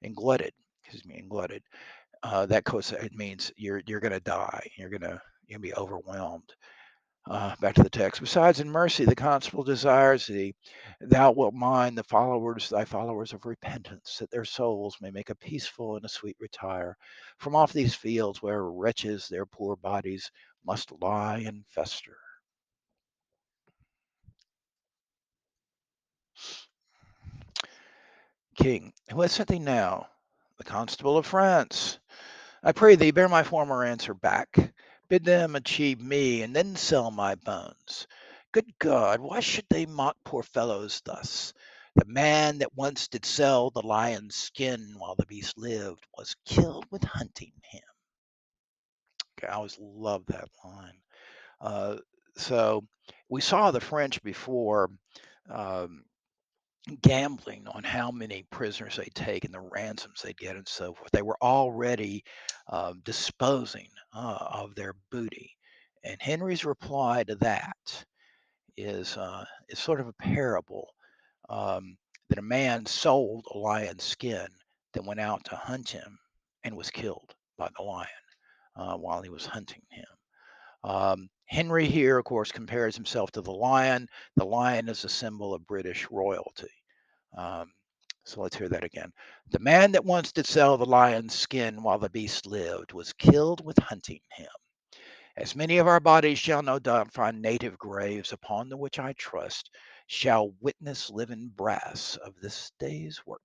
englutted, 0.03 0.51
excuse 0.83 1.05
me, 1.05 1.21
englutted. 1.21 1.61
Uh, 2.23 2.45
that 2.47 2.65
means 3.13 3.51
you're 3.57 3.81
you're 3.87 3.99
gonna 4.01 4.19
die. 4.19 4.69
You're 4.77 4.89
gonna 4.89 5.21
you're 5.47 5.59
gonna 5.59 5.63
be 5.67 5.75
overwhelmed. 5.75 6.53
Uh, 7.29 7.55
back 7.61 7.75
to 7.75 7.83
the 7.83 7.89
text. 7.89 8.19
Besides, 8.19 8.59
in 8.59 8.69
mercy, 8.69 9.05
the 9.05 9.15
constable 9.15 9.63
desires 9.63 10.25
thee, 10.25 10.55
thou 10.99 11.31
wilt 11.31 11.53
mind 11.53 11.97
the 11.97 12.03
followers, 12.03 12.67
thy 12.69 12.83
followers 12.83 13.31
of 13.31 13.45
repentance, 13.45 14.17
that 14.17 14.31
their 14.31 14.43
souls 14.43 14.97
may 14.99 15.11
make 15.11 15.29
a 15.29 15.35
peaceful 15.35 15.95
and 15.95 16.03
a 16.03 16.09
sweet 16.09 16.35
retire 16.39 16.97
from 17.37 17.55
off 17.55 17.73
these 17.73 17.93
fields 17.93 18.41
where 18.41 18.63
wretches 18.65 19.27
their 19.27 19.45
poor 19.45 19.75
bodies 19.75 20.31
must 20.65 20.91
lie 20.99 21.37
and 21.45 21.63
fester. 21.67 22.17
King, 28.55 28.93
who 29.11 29.21
has 29.21 29.31
sent 29.31 29.49
thee 29.49 29.59
now? 29.59 30.07
The 30.57 30.63
constable 30.63 31.17
of 31.17 31.25
France. 31.25 31.99
I 32.63 32.71
pray 32.71 32.95
thee, 32.95 33.11
bear 33.11 33.29
my 33.29 33.43
former 33.43 33.83
answer 33.83 34.13
back. 34.13 34.73
Bid 35.11 35.25
them 35.25 35.57
achieve 35.57 35.99
me, 35.99 36.41
and 36.41 36.55
then 36.55 36.77
sell 36.77 37.11
my 37.11 37.35
bones. 37.35 38.07
Good 38.53 38.71
God, 38.79 39.19
why 39.19 39.41
should 39.41 39.65
they 39.69 39.85
mock 39.85 40.15
poor 40.23 40.41
fellows 40.41 41.01
thus? 41.03 41.53
The 41.95 42.05
man 42.05 42.59
that 42.59 42.77
once 42.77 43.09
did 43.09 43.25
sell 43.25 43.71
the 43.71 43.81
lion's 43.81 44.37
skin 44.37 44.95
while 44.97 45.15
the 45.15 45.25
beast 45.25 45.57
lived 45.57 46.07
was 46.17 46.37
killed 46.45 46.85
with 46.91 47.03
hunting 47.03 47.51
him. 47.61 47.81
Okay, 49.37 49.51
I 49.51 49.55
always 49.55 49.77
love 49.77 50.27
that 50.27 50.47
line. 50.63 51.01
Uh, 51.59 51.97
so 52.37 52.87
we 53.27 53.41
saw 53.41 53.71
the 53.71 53.81
French 53.81 54.23
before 54.23 54.91
um, 55.49 56.05
gambling 57.01 57.67
on 57.67 57.83
how 57.83 58.11
many 58.11 58.43
prisoners 58.49 58.97
they 58.97 59.09
take 59.13 59.45
and 59.45 59.53
the 59.53 59.59
ransoms 59.59 60.21
they 60.21 60.33
get 60.33 60.55
and 60.55 60.67
so 60.67 60.93
forth. 60.93 61.11
They 61.11 61.21
were 61.21 61.37
already 61.41 62.23
uh, 62.67 62.93
disposing 63.03 63.87
uh, 64.13 64.37
of 64.51 64.75
their 64.75 64.95
booty. 65.11 65.55
And 66.03 66.17
Henry's 66.19 66.65
reply 66.65 67.23
to 67.25 67.35
that 67.35 68.05
is 68.77 69.15
uh, 69.17 69.45
is 69.69 69.77
sort 69.79 69.99
of 69.99 70.07
a 70.07 70.13
parable 70.13 70.87
um, 71.49 71.97
that 72.29 72.39
a 72.39 72.43
man 72.43 72.85
sold 72.85 73.45
a 73.53 73.57
lion's 73.57 74.03
skin 74.03 74.47
that 74.93 75.05
went 75.05 75.19
out 75.19 75.43
to 75.45 75.55
hunt 75.55 75.89
him 75.89 76.17
and 76.63 76.75
was 76.75 76.89
killed 76.89 77.35
by 77.57 77.69
the 77.77 77.83
lion 77.83 78.07
uh, 78.75 78.95
while 78.95 79.21
he 79.21 79.29
was 79.29 79.45
hunting 79.45 79.83
him. 79.91 80.05
Um, 80.83 81.29
Henry 81.51 81.85
here, 81.85 82.17
of 82.17 82.23
course, 82.23 82.49
compares 82.49 82.95
himself 82.95 83.29
to 83.31 83.41
the 83.41 83.51
lion. 83.51 84.07
The 84.37 84.45
lion 84.45 84.87
is 84.87 85.03
a 85.03 85.09
symbol 85.09 85.53
of 85.53 85.67
British 85.67 86.07
royalty. 86.09 86.71
Um, 87.37 87.73
so 88.23 88.41
let's 88.41 88.55
hear 88.55 88.69
that 88.69 88.85
again. 88.85 89.11
The 89.49 89.59
man 89.59 89.91
that 89.91 90.05
once 90.05 90.31
did 90.31 90.45
sell 90.45 90.77
the 90.77 90.85
lion's 90.85 91.33
skin 91.33 91.83
while 91.83 91.99
the 91.99 92.09
beast 92.09 92.45
lived 92.45 92.93
was 92.93 93.11
killed 93.11 93.65
with 93.65 93.77
hunting 93.79 94.21
him. 94.31 94.47
As 95.35 95.53
many 95.53 95.77
of 95.77 95.87
our 95.87 95.99
bodies 95.99 96.39
shall 96.39 96.61
no 96.61 96.79
doubt 96.79 97.11
find 97.11 97.41
native 97.41 97.77
graves, 97.77 98.31
upon 98.31 98.69
the 98.69 98.77
which 98.77 98.97
I 98.97 99.11
trust 99.17 99.71
shall 100.07 100.53
witness 100.61 101.09
living 101.09 101.51
brass 101.53 102.17
of 102.23 102.33
this 102.41 102.71
day's 102.79 103.21
work. 103.25 103.41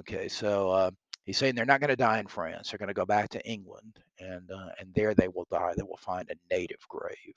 Okay, 0.00 0.26
so 0.26 0.70
uh, 0.70 0.90
he's 1.24 1.38
saying 1.38 1.54
they're 1.54 1.64
not 1.64 1.80
going 1.80 1.88
to 1.88 1.96
die 1.96 2.18
in 2.18 2.26
France. 2.26 2.70
They're 2.70 2.78
going 2.78 2.88
to 2.88 2.94
go 2.94 3.06
back 3.06 3.30
to 3.30 3.46
England, 3.46 3.98
and 4.18 4.50
uh, 4.50 4.70
and 4.78 4.94
there 4.94 5.14
they 5.14 5.28
will 5.28 5.46
die. 5.50 5.72
They 5.76 5.82
will 5.82 5.96
find 5.96 6.30
a 6.30 6.54
native 6.54 6.86
grave. 6.88 7.34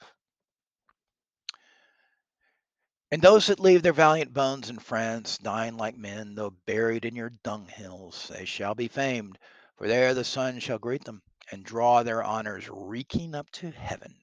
And 3.09 3.21
those 3.21 3.47
that 3.47 3.61
leave 3.61 3.83
their 3.83 3.93
valiant 3.93 4.33
bones 4.33 4.69
in 4.69 4.79
France, 4.79 5.37
dying 5.37 5.77
like 5.77 5.95
men, 5.95 6.35
though 6.35 6.53
buried 6.65 7.05
in 7.05 7.15
your 7.15 7.29
dunghills, 7.41 8.27
they 8.27 8.43
shall 8.43 8.75
be 8.75 8.89
famed, 8.89 9.37
for 9.77 9.87
there 9.87 10.13
the 10.13 10.25
sun 10.25 10.59
shall 10.59 10.77
greet 10.77 11.05
them, 11.05 11.21
and 11.51 11.63
draw 11.63 12.03
their 12.03 12.21
honors 12.21 12.67
reeking 12.69 13.33
up 13.33 13.49
to 13.51 13.71
heaven, 13.71 14.13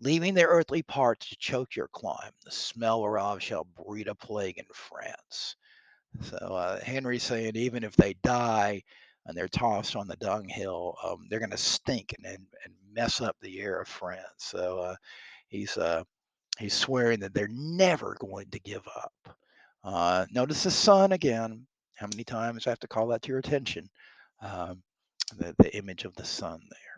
leaving 0.00 0.34
their 0.34 0.48
earthly 0.48 0.82
parts 0.82 1.30
to 1.30 1.36
choke 1.38 1.74
your 1.74 1.88
clime. 1.88 2.32
the 2.44 2.50
smell 2.50 3.00
whereof 3.00 3.42
shall 3.42 3.64
breed 3.64 4.08
a 4.08 4.14
plague 4.14 4.58
in 4.58 4.66
France. 4.74 5.56
So 6.22 6.36
uh, 6.36 6.80
Henry's 6.80 7.22
saying 7.22 7.56
even 7.56 7.84
if 7.84 7.94
they 7.96 8.14
die 8.22 8.82
and 9.26 9.36
they're 9.36 9.48
tossed 9.48 9.94
on 9.94 10.08
the 10.08 10.16
dunghill, 10.16 10.96
um, 11.04 11.26
they're 11.28 11.38
going 11.38 11.50
to 11.50 11.56
stink 11.56 12.14
and, 12.18 12.26
and, 12.26 12.74
mess 12.90 13.20
up 13.20 13.36
the 13.40 13.60
air 13.60 13.80
of 13.80 13.86
France. 13.86 14.24
So 14.38 14.78
uh, 14.80 14.96
he's 15.48 15.76
uh, 15.76 16.02
he's 16.58 16.74
swearing 16.74 17.20
that 17.20 17.34
they're 17.34 17.48
never 17.52 18.16
going 18.18 18.48
to 18.50 18.58
give 18.60 18.86
up. 18.88 19.36
Uh, 19.84 20.26
notice 20.32 20.64
the 20.64 20.70
sun 20.70 21.12
again. 21.12 21.66
How 21.96 22.06
many 22.06 22.24
times 22.24 22.66
I 22.66 22.70
have 22.70 22.80
to 22.80 22.88
call 22.88 23.08
that 23.08 23.22
to 23.22 23.28
your 23.28 23.38
attention? 23.38 23.88
Um, 24.42 24.82
the, 25.36 25.54
the 25.58 25.76
image 25.76 26.04
of 26.04 26.14
the 26.16 26.24
sun 26.24 26.60
there. 26.70 26.88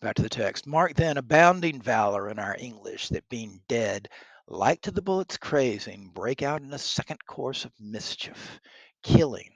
Back 0.00 0.14
to 0.16 0.22
the 0.22 0.28
text. 0.28 0.66
Mark 0.66 0.94
then 0.94 1.18
abounding 1.18 1.80
valor 1.80 2.30
in 2.30 2.38
our 2.38 2.56
English, 2.58 3.08
that 3.10 3.28
being 3.28 3.60
dead, 3.68 4.08
like 4.50 4.82
to 4.82 4.90
the 4.90 5.02
bullet's 5.02 5.38
crazing, 5.38 6.10
break 6.14 6.42
out 6.42 6.62
in 6.62 6.72
a 6.74 6.78
second 6.78 7.24
course 7.26 7.64
of 7.64 7.72
mischief, 7.80 8.60
killing 9.02 9.50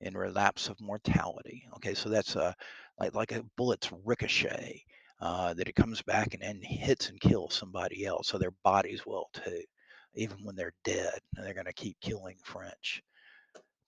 in 0.00 0.16
relapse 0.16 0.68
of 0.68 0.80
mortality. 0.80 1.64
Okay, 1.76 1.94
so 1.94 2.08
that's 2.08 2.36
a 2.36 2.54
like 2.98 3.14
like 3.14 3.32
a 3.32 3.44
bullet's 3.56 3.90
ricochet 4.04 4.82
uh, 5.20 5.54
that 5.54 5.68
it 5.68 5.76
comes 5.76 6.02
back 6.02 6.34
and, 6.34 6.42
and 6.42 6.64
hits 6.64 7.10
and 7.10 7.20
kills 7.20 7.54
somebody 7.54 8.06
else. 8.06 8.28
So 8.28 8.38
their 8.38 8.54
bodies 8.64 9.06
will 9.06 9.28
too, 9.34 9.60
even 10.14 10.38
when 10.42 10.56
they're 10.56 10.74
dead, 10.84 11.18
and 11.36 11.46
they're 11.46 11.54
going 11.54 11.66
to 11.66 11.72
keep 11.74 11.96
killing 12.00 12.36
French. 12.42 13.02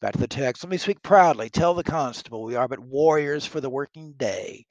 Back 0.03 0.13
to 0.13 0.19
the 0.19 0.29
text. 0.29 0.65
Let 0.65 0.71
me 0.71 0.79
speak 0.79 1.03
proudly. 1.03 1.49
Tell 1.49 1.75
the 1.75 1.85
constable 1.85 2.43
we 2.45 2.57
are 2.57 2.69
but 2.69 2.81
warriors 2.81 3.47
for 3.47 3.61
the 3.61 3.71
working 3.71 4.15
day. 4.19 4.67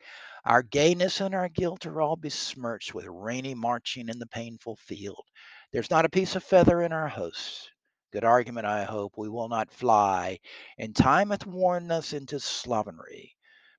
Our 0.46 0.64
gayness 0.64 1.22
and 1.22 1.34
our 1.36 1.50
guilt 1.50 1.86
are 1.86 2.02
all 2.02 2.16
besmirched 2.16 2.94
with 2.94 3.06
rainy 3.08 3.56
marching 3.56 4.10
in 4.10 4.20
the 4.20 4.28
painful 4.28 4.76
field. 4.76 5.24
There's 5.72 5.90
not 5.90 6.06
a 6.06 6.10
piece 6.10 6.36
of 6.36 6.44
feather 6.44 6.82
in 6.82 6.92
our 6.92 7.08
hosts. 7.08 7.70
Good 8.12 8.26
argument, 8.26 8.68
I 8.68 8.84
hope. 8.84 9.14
We 9.18 9.30
will 9.30 9.48
not 9.48 9.72
fly. 9.72 10.40
And 10.78 10.94
time 10.94 11.30
hath 11.30 11.46
worn 11.46 11.92
us 11.92 12.12
into 12.12 12.40
slovenry. 12.40 13.36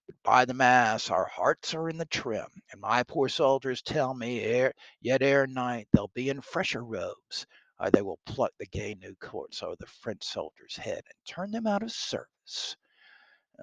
But 0.06 0.16
by 0.24 0.44
the 0.46 0.54
mass, 0.54 1.10
our 1.10 1.26
hearts 1.26 1.74
are 1.74 1.90
in 1.90 1.98
the 1.98 2.06
trim, 2.06 2.48
and 2.72 2.80
my 2.80 3.02
poor 3.02 3.28
soldiers 3.28 3.82
tell 3.82 4.14
me, 4.14 4.40
ere, 4.40 4.72
yet 5.00 5.22
ere 5.22 5.46
night 5.46 5.86
they'll 5.92 6.10
be 6.14 6.30
in 6.30 6.40
fresher 6.40 6.82
robes, 6.82 7.46
or 7.78 7.90
they 7.90 8.02
will 8.02 8.18
pluck 8.26 8.52
the 8.58 8.66
gay 8.66 8.94
new 8.94 9.14
courts 9.20 9.62
over 9.62 9.76
the 9.78 9.86
French 9.86 10.24
soldier's 10.24 10.76
head 10.76 11.02
and 11.06 11.26
turn 11.26 11.50
them 11.50 11.66
out 11.66 11.82
of 11.82 11.92
service. 11.92 12.76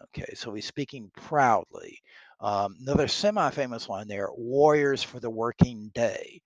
Okay, 0.04 0.34
so 0.36 0.54
he's 0.54 0.68
speaking 0.68 1.12
proudly. 1.16 2.00
Um, 2.40 2.78
another 2.80 3.08
semi-famous 3.08 3.90
line 3.90 4.08
there: 4.08 4.30
"Warriors 4.34 5.04
for 5.04 5.20
the 5.20 5.30
working 5.30 5.90
day," 5.94 6.42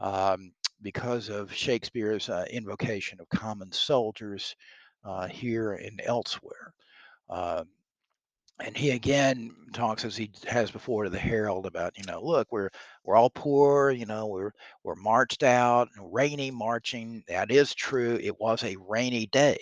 um, 0.00 0.52
because 0.82 1.28
of 1.28 1.52
Shakespeare's 1.52 2.28
uh, 2.28 2.44
invocation 2.50 3.20
of 3.20 3.28
common 3.28 3.72
soldiers 3.72 4.54
uh, 5.04 5.26
here 5.26 5.72
and 5.72 6.00
elsewhere. 6.04 6.72
Um, 7.30 7.68
and 8.60 8.76
he 8.76 8.90
again 8.90 9.54
talks 9.72 10.04
as 10.04 10.16
he 10.16 10.30
has 10.46 10.70
before 10.70 11.04
to 11.04 11.10
the 11.10 11.18
herald 11.18 11.66
about 11.66 11.96
you 11.96 12.04
know 12.04 12.20
look 12.22 12.48
we're 12.50 12.70
we're 13.04 13.16
all 13.16 13.30
poor 13.30 13.90
you 13.90 14.06
know 14.06 14.26
we're 14.26 14.52
we're 14.82 14.96
marched 14.96 15.42
out 15.42 15.88
rainy 16.00 16.50
marching 16.50 17.22
that 17.28 17.50
is 17.50 17.74
true 17.74 18.18
it 18.22 18.38
was 18.40 18.64
a 18.64 18.76
rainy 18.88 19.26
day 19.26 19.58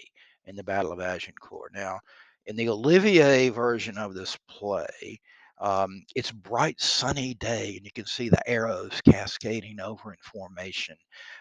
in 0.46 0.56
the 0.56 0.62
battle 0.64 0.92
of 0.92 1.00
agincourt 1.00 1.72
now 1.74 1.98
in 2.46 2.56
the 2.56 2.68
olivier 2.68 3.48
version 3.50 3.98
of 3.98 4.14
this 4.14 4.36
play 4.48 5.20
um, 5.58 6.02
it's 6.14 6.30
bright 6.30 6.80
sunny 6.80 7.34
day 7.34 7.74
and 7.76 7.84
you 7.84 7.92
can 7.92 8.06
see 8.06 8.28
the 8.28 8.48
arrows 8.48 9.00
cascading 9.08 9.80
over 9.80 10.12
in 10.12 10.18
formation 10.22 10.96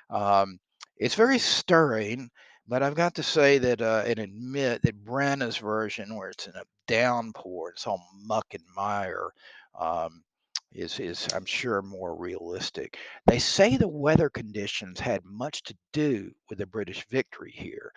um, 0.10 0.58
it's 0.98 1.16
very 1.16 1.40
stirring 1.40 2.30
but 2.68 2.82
I've 2.82 2.96
got 2.96 3.16
to 3.16 3.24
say 3.24 3.58
that 3.60 3.82
uh, 3.82 4.04
and 4.06 4.20
admit 4.20 4.82
that 4.82 5.06
Branagh's 5.06 5.58
version, 5.58 6.16
where 6.16 6.30
it's 6.30 6.48
in 6.48 6.56
a 6.56 6.64
downpour, 6.88 7.70
it's 7.72 7.86
all 7.86 8.04
muck 8.26 8.48
and 8.54 8.64
mire, 8.76 9.32
um, 9.80 10.24
is 10.72 11.00
is 11.00 11.28
I'm 11.34 11.46
sure 11.46 11.82
more 11.82 12.16
realistic. 12.16 12.98
They 13.28 13.40
say 13.40 13.78
the 13.78 13.88
weather 13.88 14.30
conditions 14.30 15.00
had 15.00 15.22
much 15.24 15.62
to 15.64 15.76
do 15.94 16.32
with 16.50 16.58
the 16.58 16.66
British 16.66 17.06
victory 17.08 17.54
here. 17.56 17.92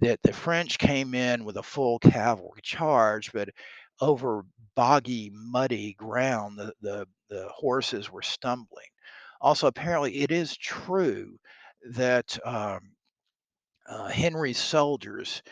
That 0.00 0.22
the 0.22 0.32
French 0.32 0.78
came 0.78 1.14
in 1.14 1.44
with 1.44 1.56
a 1.56 1.62
full 1.62 1.98
cavalry 1.98 2.60
charge, 2.62 3.32
but 3.32 3.48
over 4.00 4.44
boggy, 4.74 5.30
muddy 5.34 5.94
ground, 5.94 6.58
the 6.58 6.72
the, 6.80 7.06
the 7.28 7.48
horses 7.50 8.10
were 8.10 8.22
stumbling. 8.22 8.86
Also, 9.40 9.66
apparently, 9.66 10.18
it 10.20 10.30
is 10.30 10.56
true 10.56 11.38
that. 11.90 12.38
Um, 12.46 12.80
uh, 13.86 14.08
Henry's 14.08 14.58
soldiers 14.58 15.42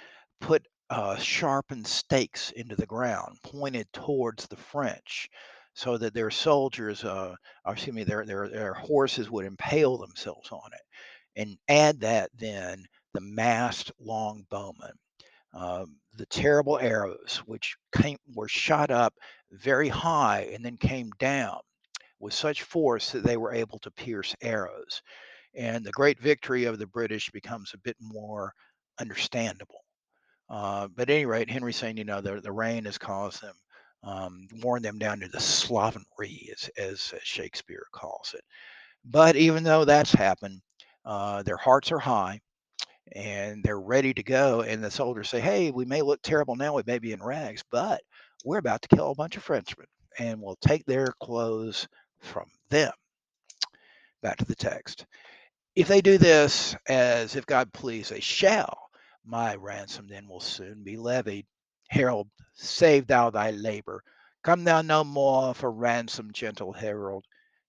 put 0.41 0.67
uh, 0.91 1.17
sharpened 1.17 1.87
stakes 1.87 2.51
into 2.53 2.77
the 2.77 2.87
ground, 2.87 3.39
pointed 3.43 3.87
towards 3.93 4.47
the 4.47 4.57
French, 4.57 5.29
so 5.75 5.97
that 5.99 6.15
their 6.15 6.31
soldiers, 6.31 7.05
uh, 7.05 7.35
excuse 7.67 7.95
me, 7.95 8.05
their, 8.05 8.25
their 8.27 8.49
their 8.49 8.75
horses 8.75 9.31
would 9.31 9.47
impale 9.47 9.99
themselves 9.99 10.51
on 10.51 10.71
it. 10.73 11.41
And 11.41 11.57
add 11.69 12.01
that 12.01 12.31
then 12.37 12.85
the 13.15 13.21
masked 13.21 13.93
longbowmen, 14.05 14.93
um, 15.55 15.97
the 16.15 16.27
terrible 16.27 16.79
arrows, 16.79 17.43
which 17.47 17.77
came 17.93 18.19
were 18.35 18.49
shot 18.49 18.91
up 18.91 19.15
very 19.53 19.89
high 19.89 20.51
and 20.53 20.65
then 20.65 20.77
came 20.77 21.11
down 21.19 21.59
with 22.19 22.35
such 22.35 22.63
force 22.63 23.11
that 23.13 23.25
they 23.25 23.37
were 23.37 23.55
able 23.55 23.79
to 23.79 23.91
pierce 23.93 24.35
arrows 24.43 25.03
and 25.55 25.85
the 25.85 25.93
great 25.93 26.21
victory 26.21 26.65
of 26.65 26.79
the 26.79 26.87
British 26.87 27.31
becomes 27.31 27.73
a 27.75 27.79
bit 27.79 27.97
more 28.01 28.53
understandable. 29.01 29.85
Uh, 30.49 30.89
but 30.95 31.09
at 31.09 31.15
any 31.15 31.27
rate, 31.27 31.51
Henry's 31.51 31.77
saying, 31.77 31.97
you 31.97 32.05
know, 32.05 32.21
the, 32.21 32.41
the 32.41 32.53
rain 32.53 32.85
has 32.85 32.99
caused 32.99 33.43
them, 33.43 33.55
um, 34.03 34.47
worn 34.63 34.83
them 34.83 34.99
down 34.99 35.21
to 35.21 35.29
the 35.29 35.41
slovenry, 35.41 36.51
as, 36.53 36.71
as 36.77 37.15
Shakespeare 37.23 37.87
calls 37.93 38.35
it. 38.37 38.45
But 39.05 39.37
even 39.37 39.63
though 39.63 39.85
that's 39.85 40.13
happened, 40.13 40.61
uh, 41.05 41.43
their 41.43 41.57
hearts 41.57 41.91
are 41.93 41.99
high 41.99 42.41
and 43.13 43.63
they're 43.65 43.81
ready 43.81 44.15
to 44.15 44.23
go. 44.23 44.63
And 44.63 44.83
the 44.83 44.91
soldiers 44.91 45.29
say, 45.29 45.41
hey, 45.41 45.71
we 45.71 45.85
may 45.85 46.03
look 46.03 46.23
terrible 46.23 46.57
now, 46.57 46.75
we 46.75 46.83
may 46.87 46.99
be 46.99 47.13
in 47.13 47.23
rags, 47.23 47.63
but 47.71 48.01
we're 48.45 48.59
about 48.59 48.83
to 48.83 48.89
kill 48.95 49.11
a 49.11 49.15
bunch 49.15 49.37
of 49.37 49.43
Frenchmen 49.43 49.87
and 50.19 50.41
we'll 50.41 50.57
take 50.61 50.85
their 50.87 51.15
clothes 51.21 51.87
from 52.21 52.47
them. 52.69 52.93
Back 54.23 54.37
to 54.39 54.45
the 54.45 54.55
text. 54.55 55.07
If 55.77 55.89
they 55.89 56.01
do 56.01 56.19
this, 56.19 56.77
as 56.89 57.37
if 57.37 57.47
God 57.47 57.73
please, 57.73 58.09
they 58.09 58.21
shall, 58.21 58.77
my 59.25 59.55
ransom 59.55 60.09
then 60.09 60.29
will 60.29 60.41
soon 60.41 60.83
be 60.83 60.97
levied. 60.97 61.47
Herald, 61.89 62.29
save 62.55 63.07
thou 63.07 63.31
thy 63.31 63.53
labor. 63.53 64.03
Come 64.43 64.65
thou 64.65 64.83
no 64.83 65.05
more 65.05 65.55
for 65.55 65.71
ransom, 65.71 66.31
gentle 66.33 66.73
herald. 66.73 67.25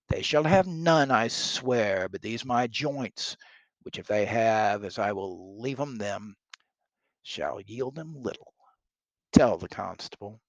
They 0.10 0.22
shall 0.22 0.44
have 0.44 0.68
none, 0.68 1.12
I 1.12 1.28
swear, 1.28 2.10
but 2.10 2.22
these 2.22 2.44
my 2.44 2.68
joints, 2.68 3.38
which 3.84 4.00
if 4.00 4.08
they 4.08 4.26
have, 4.26 4.84
as 4.84 5.00
I 5.00 5.12
will 5.12 5.60
leave 5.60 5.80
'em 5.80 5.98
them, 5.98 6.36
shall 7.24 7.62
yield 7.62 7.96
them 7.96 8.16
little. 8.16 8.54
Tell 9.32 9.58
the 9.58 9.70
constable, 9.70 10.42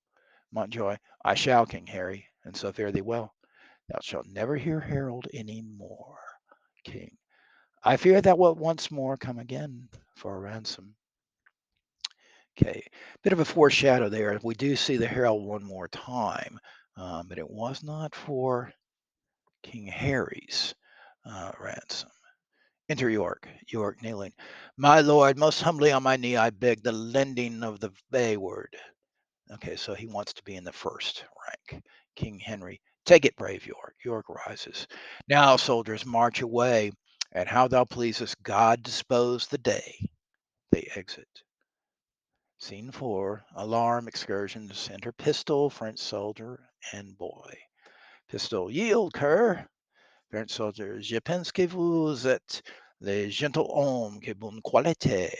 Montjoy, 0.52 0.98
I 1.24 1.34
shall, 1.34 1.66
King 1.66 1.86
Harry, 1.86 2.28
and 2.44 2.56
so 2.56 2.72
fare 2.72 2.92
thee 2.92 3.00
well. 3.00 3.34
Thou 3.88 3.98
shalt 4.02 4.26
never 4.26 4.56
hear 4.56 4.80
herald 4.80 5.28
any 5.32 5.62
more, 5.62 6.18
King. 6.84 7.16
I 7.84 7.96
fear 7.96 8.20
that 8.20 8.38
will 8.38 8.54
once 8.54 8.90
more 8.90 9.16
come 9.16 9.38
again 9.38 9.88
for 10.16 10.36
a 10.36 10.40
ransom. 10.40 10.94
Okay, 12.58 12.86
bit 13.22 13.32
of 13.32 13.40
a 13.40 13.44
foreshadow 13.44 14.08
there. 14.08 14.38
We 14.42 14.54
do 14.54 14.76
see 14.76 14.96
the 14.96 15.06
herald 15.06 15.44
one 15.44 15.64
more 15.64 15.88
time, 15.88 16.58
um, 16.96 17.28
but 17.28 17.38
it 17.38 17.48
was 17.50 17.82
not 17.82 18.14
for 18.14 18.72
King 19.62 19.86
Harry's 19.86 20.74
uh, 21.24 21.52
ransom. 21.58 22.10
Enter 22.88 23.08
York, 23.08 23.48
York 23.68 24.02
kneeling. 24.02 24.32
My 24.76 25.00
lord, 25.00 25.38
most 25.38 25.62
humbly 25.62 25.92
on 25.92 26.02
my 26.02 26.16
knee, 26.16 26.36
I 26.36 26.50
beg 26.50 26.82
the 26.82 26.92
lending 26.92 27.62
of 27.62 27.80
the 27.80 27.90
wayward. 28.10 28.76
Okay, 29.52 29.76
so 29.76 29.94
he 29.94 30.06
wants 30.06 30.32
to 30.34 30.42
be 30.44 30.56
in 30.56 30.64
the 30.64 30.72
first 30.72 31.24
rank. 31.46 31.82
King 32.16 32.38
Henry, 32.38 32.80
take 33.04 33.24
it, 33.24 33.36
brave 33.36 33.66
York. 33.66 33.94
York 34.04 34.28
rises. 34.28 34.86
Now, 35.28 35.56
soldiers, 35.56 36.04
march 36.04 36.40
away, 36.42 36.92
and 37.32 37.48
how 37.48 37.68
thou 37.68 37.84
pleasest, 37.84 38.42
God 38.42 38.82
dispose 38.82 39.46
the 39.46 39.58
day. 39.58 39.94
They 40.70 40.88
exit. 40.94 41.28
Scene 42.58 42.90
four, 42.90 43.44
alarm 43.56 44.08
excursions. 44.08 44.88
Enter 44.92 45.12
pistol, 45.12 45.70
French 45.70 45.98
soldier, 45.98 46.60
and 46.92 47.16
boy. 47.16 47.52
Pistol, 48.28 48.70
yield, 48.70 49.12
cur. 49.14 49.66
French 50.32 50.50
soldier, 50.50 50.98
je 51.02 51.18
pense 51.18 51.52
que 51.52 51.66
vous 51.66 52.26
êtes 52.26 52.62
les 53.02 53.30
gentilhomme 53.30 54.18
que 54.18 54.32
bonne 54.32 54.62
qualité. 54.62 55.30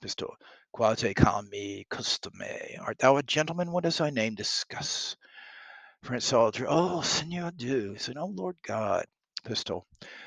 Pistol, 0.00 0.36
qualité 0.72 1.14
calme 1.16 1.84
customer. 1.90 2.78
Art 2.78 2.96
thou 3.00 3.16
a 3.16 3.24
gentleman? 3.26 3.72
What 3.72 3.86
is 3.86 3.98
thy 3.98 4.10
name? 4.10 4.36
Discuss. 4.36 5.16
French 6.04 6.22
soldier, 6.22 6.66
oh, 6.68 7.00
Senor 7.00 7.50
Du. 7.50 7.96
Said, 7.98 8.18
oh, 8.18 8.26
Lord 8.26 8.54
God. 8.64 9.04
Pistol, 9.42 9.84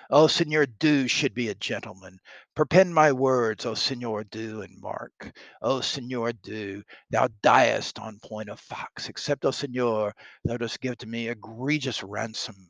oh, 0.10 0.28
Senor 0.28 0.66
Du 0.66 1.08
should 1.08 1.34
be 1.34 1.48
a 1.48 1.56
gentleman. 1.56 2.20
Perpend 2.58 2.94
my 2.94 3.14
words, 3.14 3.66
oh, 3.66 3.74
Senor 3.74 4.26
Du 4.26 4.64
and 4.64 4.82
Mark. 4.82 5.32
Oh, 5.62 5.80
Senor 5.80 6.34
Du, 6.34 6.84
thou 7.10 7.30
diest 7.42 8.00
on 8.00 8.20
point 8.22 8.50
of 8.50 8.60
fox. 8.60 9.08
Except, 9.08 9.46
oh, 9.46 9.52
Senor, 9.52 10.14
thou 10.44 10.58
dost 10.58 10.82
give 10.82 10.98
to 10.98 11.08
me 11.08 11.30
egregious 11.30 12.04
ransom. 12.04 12.68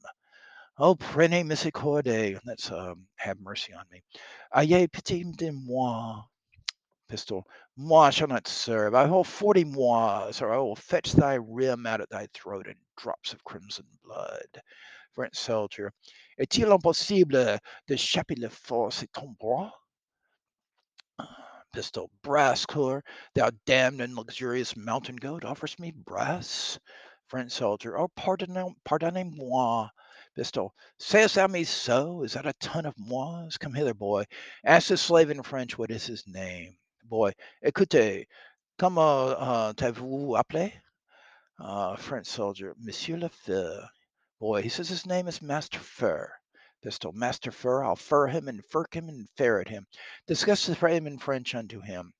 Oh, 0.77 0.95
prenez 0.95 1.43
miséricorde. 1.43 2.39
That's 2.45 2.71
um, 2.71 3.05
have 3.17 3.39
mercy 3.39 3.73
on 3.73 3.86
me. 3.91 4.01
Ayez 4.55 4.88
pitié 4.88 5.36
de 5.36 5.51
moi. 5.51 6.21
Pistol. 7.09 7.45
Moi 7.77 8.09
shall 8.09 8.27
not 8.27 8.47
serve. 8.47 8.95
I 8.95 9.05
hold 9.05 9.27
forty 9.27 9.63
mois, 9.63 10.41
or 10.41 10.51
I 10.51 10.57
will 10.57 10.75
fetch 10.75 11.12
thy 11.12 11.36
rim 11.36 11.86
out 11.86 12.01
of 12.01 12.09
thy 12.09 12.27
throat 12.33 12.67
in 12.67 12.75
drops 12.97 13.33
of 13.33 13.43
crimson 13.43 13.86
blood. 14.03 14.62
French 15.13 15.36
soldier. 15.36 15.91
Est-il 16.39 16.71
impossible 16.71 17.59
d'échapper 17.88 18.36
le 18.39 18.49
force 18.49 19.03
et 19.03 19.09
ton 19.13 19.36
bras? 19.39 19.71
Pistol. 21.71 22.09
Brass, 22.23 22.65
cooler, 22.65 23.03
thou 23.36 23.51
damned 23.67 24.01
and 24.01 24.15
luxurious 24.15 24.75
mountain 24.75 25.15
goat, 25.15 25.45
offers 25.45 25.77
me 25.77 25.91
brass? 25.91 26.79
French 27.27 27.51
soldier. 27.51 27.97
Oh, 27.99 28.09
pardonnez, 28.17 28.73
pardonnez-moi. 28.86 29.89
Pistol. 30.35 30.73
Sayest 30.97 31.35
thou 31.35 31.45
me 31.45 31.63
so? 31.63 32.23
Is 32.23 32.33
that 32.33 32.47
a 32.47 32.53
ton 32.53 32.87
of 32.87 32.95
mois? 32.97 33.55
Come 33.57 33.75
hither, 33.75 33.93
boy. 33.93 34.25
Ask 34.65 34.87
the 34.87 34.97
slave 34.97 35.29
in 35.29 35.43
French 35.43 35.77
what 35.77 35.91
is 35.91 36.07
his 36.07 36.23
name. 36.27 36.75
Boy. 37.03 37.33
Écoutez, 37.63 38.25
comment 38.79 39.35
uh, 39.37 39.73
t'avez-vous 39.73 40.35
appelé? 40.35 40.73
Uh, 41.59 41.95
French 41.97 42.25
soldier. 42.25 42.73
Monsieur 42.79 43.17
le 43.17 43.29
Feu. 43.29 43.83
Boy. 44.39 44.63
He 44.63 44.69
says 44.69 44.89
his 44.89 45.05
name 45.05 45.27
is 45.27 45.39
Master 45.39 45.77
Fur. 45.77 46.31
Pistol. 46.81 47.11
Master 47.11 47.51
Fur. 47.51 47.83
I'll 47.83 47.95
fur 47.95 48.25
him 48.25 48.47
and 48.47 48.65
furk 48.65 48.95
him 48.95 49.09
and 49.09 49.29
ferret 49.37 49.67
him. 49.67 49.85
Discuss 50.25 50.65
the 50.65 50.75
frame 50.75 51.05
in 51.05 51.19
French 51.19 51.53
unto 51.53 51.79
him. 51.79 52.11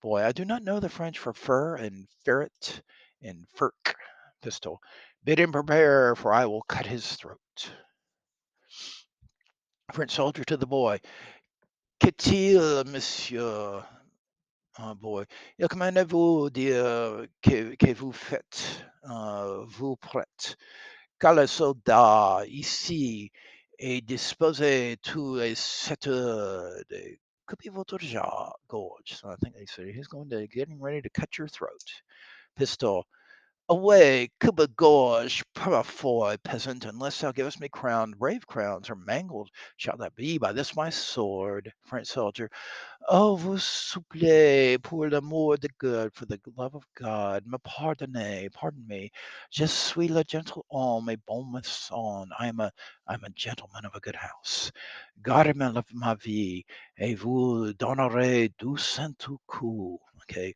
Boy. 0.00 0.24
I 0.24 0.32
do 0.32 0.46
not 0.46 0.64
know 0.64 0.80
the 0.80 0.88
French 0.88 1.18
for 1.18 1.34
fur 1.34 1.76
and 1.76 2.08
ferret 2.24 2.80
and 3.20 3.44
furk. 3.54 3.94
Pistol. 4.40 4.80
Bid 5.24 5.38
him 5.38 5.52
prepare, 5.52 6.16
for 6.16 6.32
I 6.32 6.46
will 6.46 6.62
cut 6.62 6.86
his 6.86 7.14
throat. 7.14 7.38
French 9.92 10.10
soldier 10.10 10.42
to 10.44 10.56
the 10.56 10.66
boy. 10.66 10.98
Qu'est-il, 12.00 12.84
monsieur? 12.86 13.84
Oh 14.78 14.94
boy. 14.94 15.24
Il 15.58 15.68
commandez-vous 15.68 16.50
dire 16.50 17.26
que, 17.42 17.76
que 17.76 17.94
vous 17.94 18.12
faites, 18.12 18.84
uh, 19.04 19.64
vous 19.68 19.96
prêtes, 19.96 20.56
car 21.20 21.34
le 21.34 21.46
soldat 21.46 22.42
ici 22.48 23.30
est 23.78 24.00
disposé 24.00 24.96
tous 25.02 25.36
les 25.36 25.54
sept 25.54 26.08
heures 26.08 26.82
de 26.88 27.18
couper 27.46 27.68
votre 27.68 27.98
gorge. 28.66 29.12
So 29.12 29.28
I 29.28 29.36
think 29.36 29.54
they 29.54 29.66
said 29.66 29.86
he's 29.94 30.08
going 30.08 30.30
to 30.30 30.48
getting 30.48 30.80
ready 30.80 31.02
to 31.02 31.10
cut 31.10 31.38
your 31.38 31.48
throat. 31.48 32.02
Pistol. 32.56 33.06
Away, 33.68 34.28
Cuba 34.40 34.66
gorge, 34.66 35.42
parafoy, 35.54 36.36
peasant, 36.42 36.84
unless 36.84 37.20
thou 37.20 37.32
givest 37.32 37.60
me 37.60 37.68
crowned, 37.68 38.18
brave 38.18 38.46
crowns, 38.46 38.90
or 38.90 38.96
mangled 38.96 39.50
shall 39.76 39.96
that 39.98 40.14
be 40.16 40.36
by 40.36 40.52
this 40.52 40.76
my 40.76 40.90
sword. 40.90 41.72
French 41.84 42.08
soldier, 42.08 42.50
oh, 43.08 43.36
vous 43.36 43.58
souple, 43.58 44.78
pour 44.82 45.08
l'amour 45.08 45.56
de 45.56 45.68
good, 45.78 46.12
for 46.12 46.26
the 46.26 46.40
love 46.56 46.74
of 46.74 46.84
God, 46.94 47.46
me 47.46 47.56
pardonnez, 47.58 48.52
pardon 48.52 48.84
me. 48.86 49.10
Je 49.50 49.66
suis 49.66 50.08
le 50.08 50.24
gentle 50.28 50.62
homme 50.70 51.08
et 51.08 51.20
bon 51.26 51.44
maçon. 51.44 52.26
I 52.38 52.48
am 52.48 52.60
a, 52.60 52.70
I 53.06 53.14
am 53.14 53.24
a 53.24 53.30
gentleman 53.30 53.86
of 53.86 53.94
a 53.94 54.00
good 54.00 54.16
house. 54.16 54.72
Gardez-moi 55.22 55.82
ma 55.94 56.14
vie, 56.14 56.64
et 56.98 57.14
vous 57.14 57.72
donnerez 57.74 58.52
deux 58.58 58.76
cents 58.76 59.38
coups. 59.46 60.02
Okay, 60.22 60.54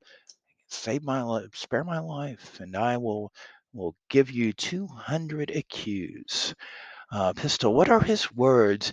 save 0.77 1.03
my 1.03 1.23
life, 1.23 1.55
spare 1.55 1.85
my 1.85 1.99
life, 1.99 2.61
and 2.61 2.77
I 2.77 2.97
will 2.97 3.33
will 3.73 3.95
give 4.09 4.31
you 4.31 4.53
200 4.53 5.49
écus. 5.49 6.55
Uh, 7.13 7.33
pistol, 7.35 7.75
what 7.75 7.91
are 7.91 8.01
his 8.01 8.33
words? 8.33 8.93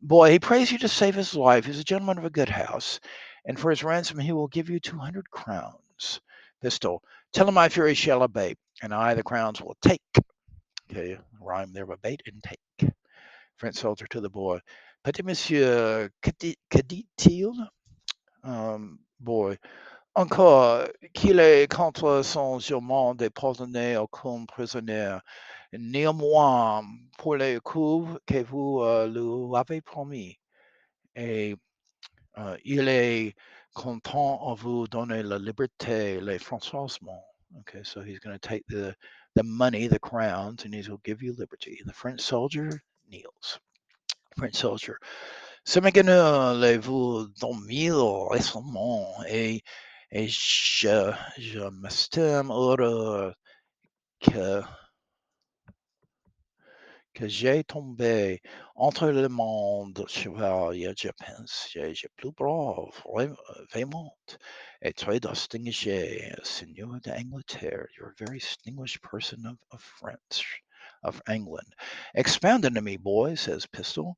Boy, 0.00 0.32
he 0.32 0.38
prays 0.38 0.72
you 0.72 0.78
to 0.78 0.88
save 0.88 1.14
his 1.14 1.34
life. 1.34 1.66
He's 1.66 1.78
a 1.78 1.84
gentleman 1.84 2.18
of 2.18 2.24
a 2.24 2.30
good 2.30 2.48
house, 2.48 2.98
and 3.44 3.58
for 3.58 3.70
his 3.70 3.84
ransom 3.84 4.18
he 4.18 4.32
will 4.32 4.48
give 4.48 4.70
you 4.70 4.80
200 4.80 5.30
crowns. 5.30 6.20
Pistol, 6.60 7.02
tell 7.32 7.48
him 7.48 7.54
my 7.54 7.68
fury 7.68 7.94
shall 7.94 8.22
abate, 8.22 8.58
and 8.82 8.94
I 8.94 9.14
the 9.14 9.22
crowns 9.22 9.60
will 9.60 9.76
take. 9.82 10.02
Okay, 10.90 11.18
rhyme 11.40 11.72
there, 11.72 11.90
abate 11.90 12.22
and 12.26 12.42
take. 12.42 12.90
French 13.56 13.76
soldier 13.76 14.06
to 14.10 14.20
the 14.20 14.30
boy, 14.30 14.58
Petit 15.04 15.22
monsieur, 15.24 16.10
que 16.20 16.32
dit-il? 16.82 17.52
Um, 18.44 19.00
boy, 19.18 19.58
encore 20.14 20.86
qu'il 21.14 21.40
est 21.40 21.70
contre 21.70 22.22
son 22.22 22.58
jurement 22.58 23.14
de 23.14 23.28
pardonner 23.28 23.96
aucun 23.96 24.44
prisonnier. 24.46 25.18
Néanmoins, 25.72 26.84
pour 27.18 27.36
les 27.36 27.58
coups 27.60 28.18
que 28.26 28.42
vous 28.44 28.82
uh, 28.82 29.08
lui 29.08 29.56
avez 29.56 29.80
promis, 29.80 30.36
et 31.16 31.54
uh, 32.36 32.56
il 32.64 32.88
est 32.88 33.34
content 33.74 34.50
à 34.50 34.54
vous 34.54 34.86
donner 34.86 35.22
la 35.22 35.38
liberté, 35.38 36.20
les 36.20 36.38
franchement. 36.38 37.24
Okay, 37.60 37.82
so 37.84 38.00
he's 38.00 38.18
going 38.18 38.38
to 38.38 38.48
take 38.48 38.66
the, 38.68 38.94
the 39.34 39.42
money, 39.42 39.86
the 39.86 39.98
crowns, 39.98 40.64
and 40.64 40.74
he 40.74 40.82
will 40.88 41.00
give 41.04 41.22
you 41.22 41.34
liberty. 41.38 41.80
The 41.84 41.92
French 41.92 42.20
soldier 42.20 42.70
kneels. 43.10 43.58
French 44.36 44.56
soldier. 44.56 44.98
Semigenu 45.66 46.60
les-vous 46.60 47.28
dormir 47.38 47.94
récemment 48.30 49.06
et 49.28 49.62
et 50.12 50.28
je, 50.28 51.12
je 51.38 51.70
m'estime 51.70 52.50
heureux 52.50 53.34
que, 54.20 54.62
que 57.14 57.28
j'ai 57.28 57.64
tombé 57.64 58.42
entre 58.76 59.08
le 59.08 59.28
monde 59.28 60.04
chevalier, 60.08 60.92
je 60.98 61.08
pense, 61.08 61.68
j'ai 61.72 62.08
plus 62.16 62.30
brave, 62.32 62.92
vraiment, 63.70 64.14
et 64.82 64.92
très 64.92 65.18
distingué, 65.18 66.30
Seigneur 66.42 67.00
d'Angleterre. 67.00 67.86
You're 67.96 68.10
a 68.10 68.24
very 68.26 68.38
distinguished 68.38 69.00
person 69.00 69.46
of, 69.46 69.56
of 69.70 69.80
French, 69.80 70.62
of 71.02 71.20
England. 71.28 71.74
Expound 72.14 72.64
unto 72.64 72.80
me, 72.80 72.96
boy, 72.96 73.34
says 73.34 73.66
Pistol. 73.66 74.16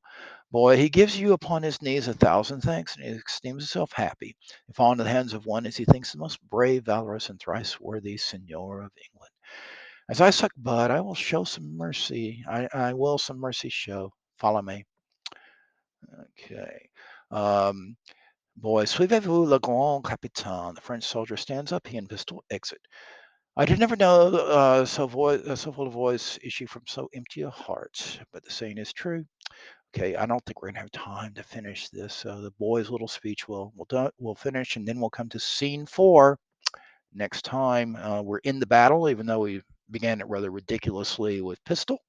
Boy, 0.51 0.77
he 0.77 0.89
gives 0.89 1.19
you 1.19 1.33
upon 1.33 1.63
his 1.63 1.81
knees 1.81 2.07
a 2.07 2.13
thousand 2.13 2.61
thanks, 2.61 2.95
and 2.95 3.05
he 3.05 3.11
esteems 3.11 3.63
himself 3.63 3.91
happy, 3.91 4.35
if 4.69 4.79
into 4.79 5.03
the 5.03 5.09
hands 5.09 5.33
of 5.33 5.45
one 5.45 5.65
as 5.65 5.75
he 5.75 5.85
thinks 5.85 6.11
the 6.11 6.17
most 6.19 6.39
brave, 6.49 6.85
valorous, 6.85 7.29
and 7.29 7.39
thrice 7.39 7.79
worthy 7.79 8.17
Signor 8.17 8.81
of 8.81 8.91
England. 9.11 9.31
As 10.09 10.21
I 10.21 10.29
suck 10.29 10.51
bud, 10.55 10.91
I 10.91 11.01
will 11.01 11.15
show 11.15 11.43
some 11.43 11.75
mercy. 11.75 12.43
I, 12.47 12.67
I 12.73 12.93
will 12.93 13.17
some 13.17 13.39
mercy 13.39 13.69
show. 13.69 14.11
Follow 14.37 14.61
me. 14.61 14.85
Okay. 16.39 16.89
Um, 17.31 17.97
boy, 18.55 18.85
suivez-vous 18.85 19.45
le 19.45 19.59
grand 19.59 20.03
capitaine. 20.05 20.75
The 20.75 20.81
French 20.81 21.03
soldier 21.03 21.37
stands 21.37 21.71
up. 21.71 21.87
He 21.87 21.97
and 21.97 22.07
pistol 22.07 22.43
exit. 22.51 22.81
I 23.57 23.65
did 23.65 23.79
never 23.79 23.95
know 23.97 24.27
uh, 24.33 24.85
so, 24.85 25.07
uh, 25.07 25.55
so 25.57 25.71
full 25.73 25.87
of 25.87 25.93
voice 25.93 26.39
issue 26.41 26.67
from 26.67 26.83
so 26.87 27.09
empty 27.13 27.41
a 27.41 27.49
heart, 27.49 28.19
but 28.31 28.43
the 28.45 28.49
saying 28.51 28.77
is 28.77 28.93
true. 28.93 29.25
Okay, 29.95 30.15
I 30.15 30.25
don't 30.25 30.43
think 30.45 30.61
we're 30.61 30.69
gonna 30.69 30.81
have 30.81 30.91
time 30.91 31.33
to 31.35 31.43
finish 31.43 31.89
this. 31.89 32.13
So 32.13 32.41
the 32.41 32.51
boys' 32.51 32.89
little 32.89 33.07
speech 33.07 33.47
will 33.47 33.73
we'll 33.75 33.87
do, 33.89 34.09
we'll 34.19 34.35
finish, 34.35 34.75
and 34.77 34.87
then 34.87 34.99
we'll 34.99 35.09
come 35.09 35.29
to 35.29 35.39
scene 35.39 35.85
four 35.85 36.39
next 37.13 37.43
time. 37.45 37.95
Uh, 37.97 38.21
we're 38.23 38.39
in 38.39 38.59
the 38.59 38.67
battle, 38.67 39.09
even 39.09 39.25
though 39.27 39.41
we 39.41 39.61
began 39.91 40.21
it 40.21 40.27
rather 40.29 40.51
ridiculously 40.51 41.41
with 41.41 41.63
pistol, 41.65 41.99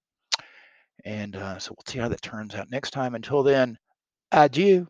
And 1.05 1.37
uh, 1.37 1.59
so 1.59 1.73
we'll 1.73 1.85
see 1.93 1.99
how 1.99 2.09
that 2.09 2.23
turns 2.23 2.55
out 2.55 2.71
next 2.71 2.91
time. 2.91 3.15
Until 3.15 3.43
then, 3.43 3.79
adieu. 4.33 4.87